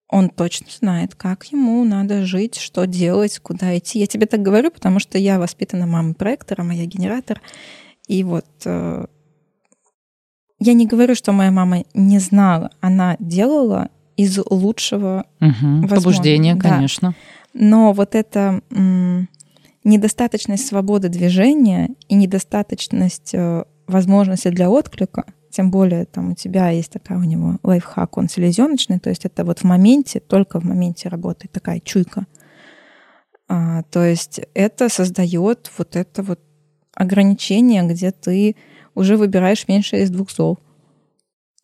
[0.08, 3.98] он точно знает, как ему надо жить, что делать, куда идти.
[3.98, 7.40] Я тебе так говорю, потому что я воспитана мамой проектора, моя генератор.
[8.06, 9.06] И вот э,
[10.58, 16.70] я не говорю, что моя мама не знала, она делала из лучшего угу, побуждения, да.
[16.70, 17.14] конечно.
[17.52, 19.28] Но вот эта м,
[19.84, 25.24] недостаточность свободы движения и недостаточность э, возможности для отклика,
[25.54, 29.44] тем более там у тебя есть такая у него лайфхак, он селезеночный, то есть это
[29.44, 32.26] вот в моменте, только в моменте работает такая чуйка.
[33.46, 36.40] А, то есть это создает вот это вот
[36.96, 38.56] ограничение, где ты
[38.96, 40.58] уже выбираешь меньше из двух зол.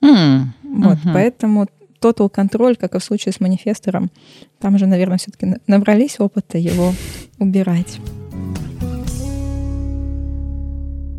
[0.05, 1.13] Mm, вот, uh-huh.
[1.13, 1.67] поэтому
[2.01, 4.11] total контроль, как и в случае с манифестором.
[4.61, 6.93] Там же, наверное, все-таки набрались опыта его
[7.39, 7.99] убирать.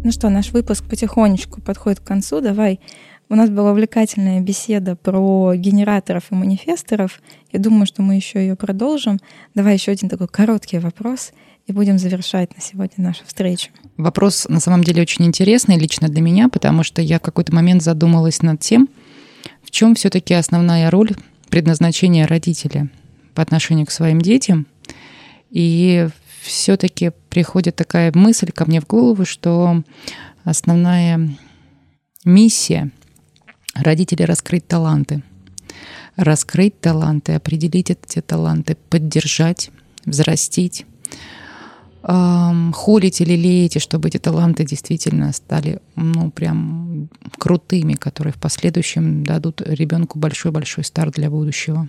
[0.04, 2.41] Ну что, наш выпуск потихонечку подходит к концу.
[2.41, 2.80] Давай.
[3.30, 7.22] У нас была увлекательная беседа про генераторов и манифесторов.
[7.52, 9.20] Я думаю, что мы еще ее продолжим.
[9.54, 11.34] Давай еще один такой короткий вопрос
[11.68, 13.70] и будем завершать на сегодня нашу встречу.
[13.95, 17.84] Вопрос на самом деле очень интересный лично для меня, потому что я в какой-то момент
[17.84, 18.89] задумалась над тем,
[19.62, 21.12] в чем все-таки основная роль
[21.49, 22.89] предназначения родителя
[23.36, 24.66] по отношению к своим детям?
[25.52, 26.08] И
[26.42, 29.84] все-таки приходит такая мысль ко мне в голову, что
[30.44, 31.38] основная
[32.26, 32.92] миссия
[33.76, 35.24] родителей раскрыть таланты.
[36.16, 39.72] Раскрыть таланты, определить эти таланты, поддержать,
[40.06, 40.86] взрастить,
[42.04, 49.24] эм, холить или леете, чтобы эти таланты действительно стали, ну, прям крутыми, которые в последующем
[49.24, 51.88] дадут ребенку большой-большой старт для будущего.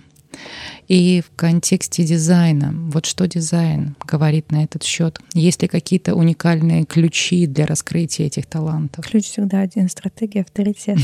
[0.87, 5.19] И в контексте дизайна, вот что дизайн говорит на этот счет?
[5.33, 9.05] Есть ли какие-то уникальные ключи для раскрытия этих талантов?
[9.05, 10.97] Ключ всегда один— стратегия авторитет.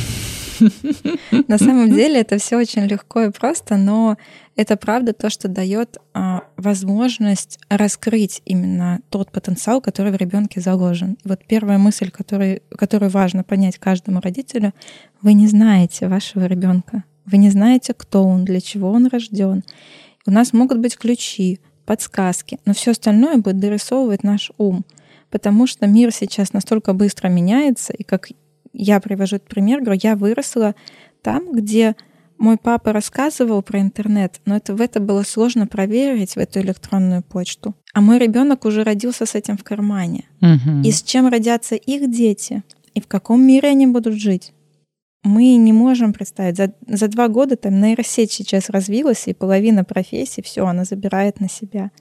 [1.48, 4.18] На самом деле это все очень легко и просто, но
[4.56, 11.18] это правда то, что дает а, возможность раскрыть именно тот потенциал, который в ребенке заложен.
[11.24, 14.74] Вот первая мысль, который, которую важно понять каждому родителю,
[15.22, 17.04] вы не знаете вашего ребенка.
[17.32, 19.64] Вы не знаете, кто он, для чего он рожден.
[20.26, 24.86] У нас могут быть ключи, подсказки, но все остальное будет дорисовывать наш ум,
[25.32, 28.30] потому что мир сейчас настолько быстро меняется, и как
[28.74, 30.76] я привожу этот пример, говорю, я выросла
[31.24, 31.96] там, где
[32.38, 37.24] мой папа рассказывал про интернет, но это, в это было сложно проверить, в эту электронную
[37.24, 37.76] почту.
[37.94, 40.26] А мой ребенок уже родился с этим в кармане.
[40.42, 40.84] Угу.
[40.86, 42.64] И с чем родятся их дети,
[42.94, 44.54] и в каком мире они будут жить
[45.24, 46.58] мы не можем представить.
[46.58, 51.50] За, за два года там нейросеть сейчас развилась, и половина профессий, все, она забирает на
[51.50, 51.92] себя.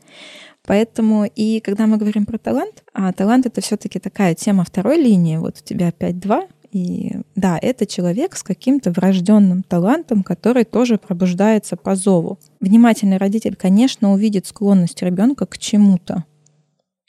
[0.66, 5.36] Поэтому и когда мы говорим про талант, а талант это все-таки такая тема второй линии,
[5.36, 11.76] вот у тебя 5-2, и да, это человек с каким-то врожденным талантом, который тоже пробуждается
[11.76, 12.38] по зову.
[12.60, 16.24] Внимательный родитель, конечно, увидит склонность ребенка к чему-то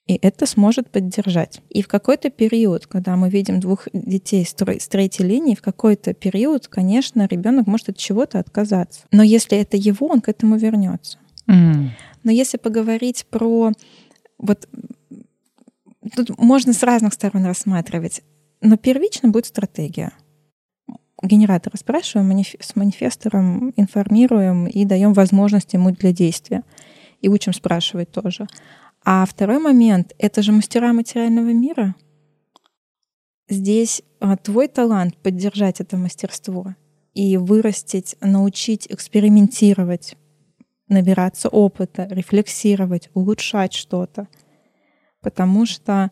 [0.09, 1.61] и это сможет поддержать.
[1.69, 6.15] И в какой-то период, когда мы видим двух детей с, с третьей линии, в какой-то
[6.15, 9.01] период, конечно, ребенок может от чего-то отказаться.
[9.11, 11.19] Но если это его, он к этому вернется.
[11.47, 11.89] Mm.
[12.23, 13.71] Но если поговорить про
[14.39, 14.67] вот
[16.15, 18.23] тут можно с разных сторон рассматривать,
[18.61, 20.11] но первично будет стратегия.
[21.21, 26.63] Генератора спрашиваем, с манифестором информируем и даем возможность ему для действия.
[27.21, 28.47] И учим спрашивать тоже.
[29.03, 31.95] А второй момент— это же мастера материального мира.
[33.47, 36.75] Здесь а, твой талант— поддержать это мастерство
[37.13, 40.15] и вырастить, научить экспериментировать,
[40.87, 44.27] набираться опыта, рефлексировать, улучшать что-то.
[45.21, 46.09] Потому что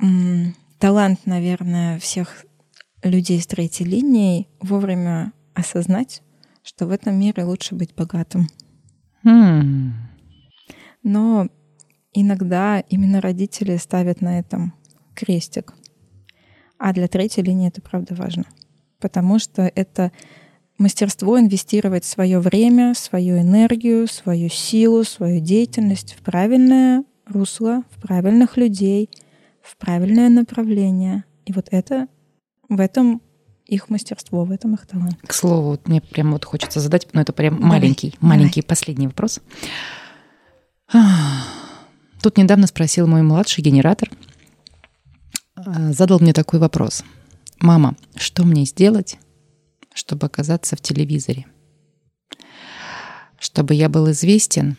[0.00, 2.44] м- талант, наверное, всех
[3.02, 6.22] людей с третьей линией вовремя осознать,
[6.62, 8.48] что в этом мире лучше быть богатым.
[9.24, 9.92] Hmm.
[11.06, 11.46] Но
[12.12, 14.74] иногда именно родители ставят на этом
[15.14, 15.72] крестик.
[16.78, 18.44] А для третьей линии это правда важно.
[18.98, 20.10] Потому что это
[20.78, 28.56] мастерство инвестировать свое время, свою энергию, свою силу, свою деятельность в правильное русло, в правильных
[28.56, 29.08] людей,
[29.62, 31.22] в правильное направление.
[31.44, 32.08] И вот это
[32.68, 33.22] в этом
[33.64, 35.20] их мастерство, в этом их талант.
[35.24, 38.70] К слову, вот мне прям вот хочется задать, но это прям давай, маленький, маленький давай.
[38.70, 39.40] последний вопрос.
[42.22, 44.10] Тут недавно спросил мой младший генератор,
[45.54, 47.04] а, задал мне такой вопрос.
[47.60, 49.18] Мама, что мне сделать,
[49.94, 51.46] чтобы оказаться в телевизоре?
[53.38, 54.76] Чтобы я был известен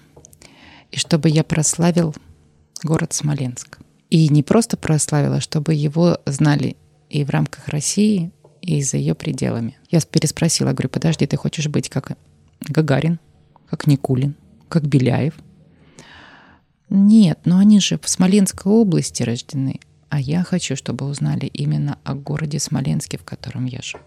[0.92, 2.16] и чтобы я прославил
[2.84, 3.80] город Смоленск.
[4.10, 6.78] И не просто прославил, а чтобы его знали
[7.10, 8.32] и в рамках России,
[8.62, 9.78] и за ее пределами.
[9.90, 12.18] Я переспросила, говорю, подожди, ты хочешь быть как
[12.62, 13.20] Гагарин,
[13.70, 14.36] как Никулин,
[14.70, 15.34] как Беляев–
[16.90, 19.80] нет, но они же в Смоленской области рождены.
[20.10, 24.04] А я хочу, чтобы узнали именно о городе Смоленске, в котором я живу.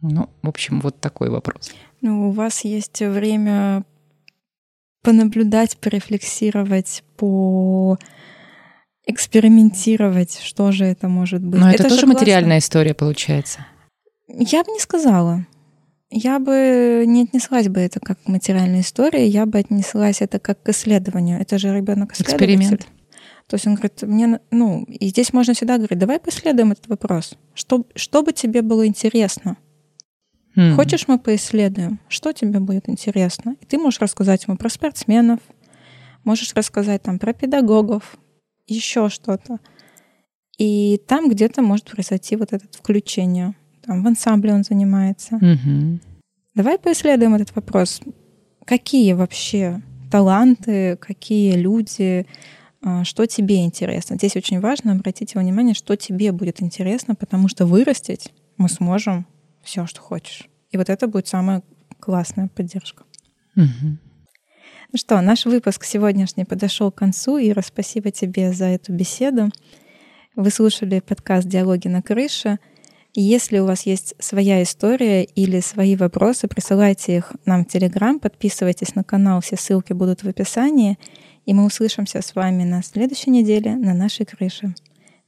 [0.00, 1.72] Ну, в общем, вот такой вопрос.
[2.00, 3.84] Ну, у вас есть время
[5.02, 7.98] понаблюдать, порефлексировать, по
[9.06, 11.60] экспериментировать, что же это может быть.
[11.60, 13.66] Но это, это тоже материальная история получается.
[14.28, 15.46] Я бы не сказала.
[16.16, 20.68] Я бы не отнеслась бы это как материальная история, я бы отнеслась это как к
[20.68, 21.40] исследованию.
[21.40, 22.86] Это же ребенок Эксперимент.
[23.48, 27.36] То есть он говорит, мне, ну, и здесь можно всегда говорить, давай поисследуем этот вопрос.
[27.52, 29.56] Что, что бы тебе было интересно?
[30.56, 30.76] Hmm.
[30.76, 31.98] Хочешь, мы поисследуем?
[32.06, 33.56] Что тебе будет интересно?
[33.60, 35.40] И ты можешь рассказать ему про спортсменов,
[36.22, 38.16] можешь рассказать там про педагогов,
[38.68, 39.58] еще что-то.
[40.58, 43.56] И там где-то может произойти вот это включение
[43.86, 45.36] там, в ансамбле он занимается.
[45.36, 45.98] Угу.
[46.54, 48.00] Давай поисследуем этот вопрос.
[48.64, 52.26] Какие вообще таланты, какие люди,
[52.82, 54.16] а, что тебе интересно.
[54.16, 59.26] Здесь очень важно обратить внимание, что тебе будет интересно, потому что вырастить мы сможем
[59.62, 60.48] все, что хочешь.
[60.70, 61.62] И вот это будет самая
[61.98, 63.04] классная поддержка.
[63.56, 63.98] Угу.
[64.92, 67.38] Ну что, наш выпуск сегодняшний подошел к концу.
[67.38, 69.50] Ира, спасибо тебе за эту беседу.
[70.36, 72.58] Вы слушали подкаст «Диалоги на крыше».
[73.16, 78.96] Если у вас есть своя история или свои вопросы, присылайте их нам в Телеграм, подписывайтесь
[78.96, 80.98] на канал, все ссылки будут в описании.
[81.46, 84.74] И мы услышимся с вами на следующей неделе на нашей крыше.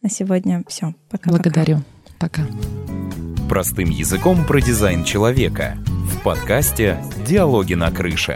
[0.02, 0.94] На сегодня все.
[1.08, 1.30] Пока.
[1.30, 1.82] Благодарю.
[2.18, 2.42] Пока.
[3.48, 8.34] Простым языком про дизайн человека в подкасте «Диалоги на крыше».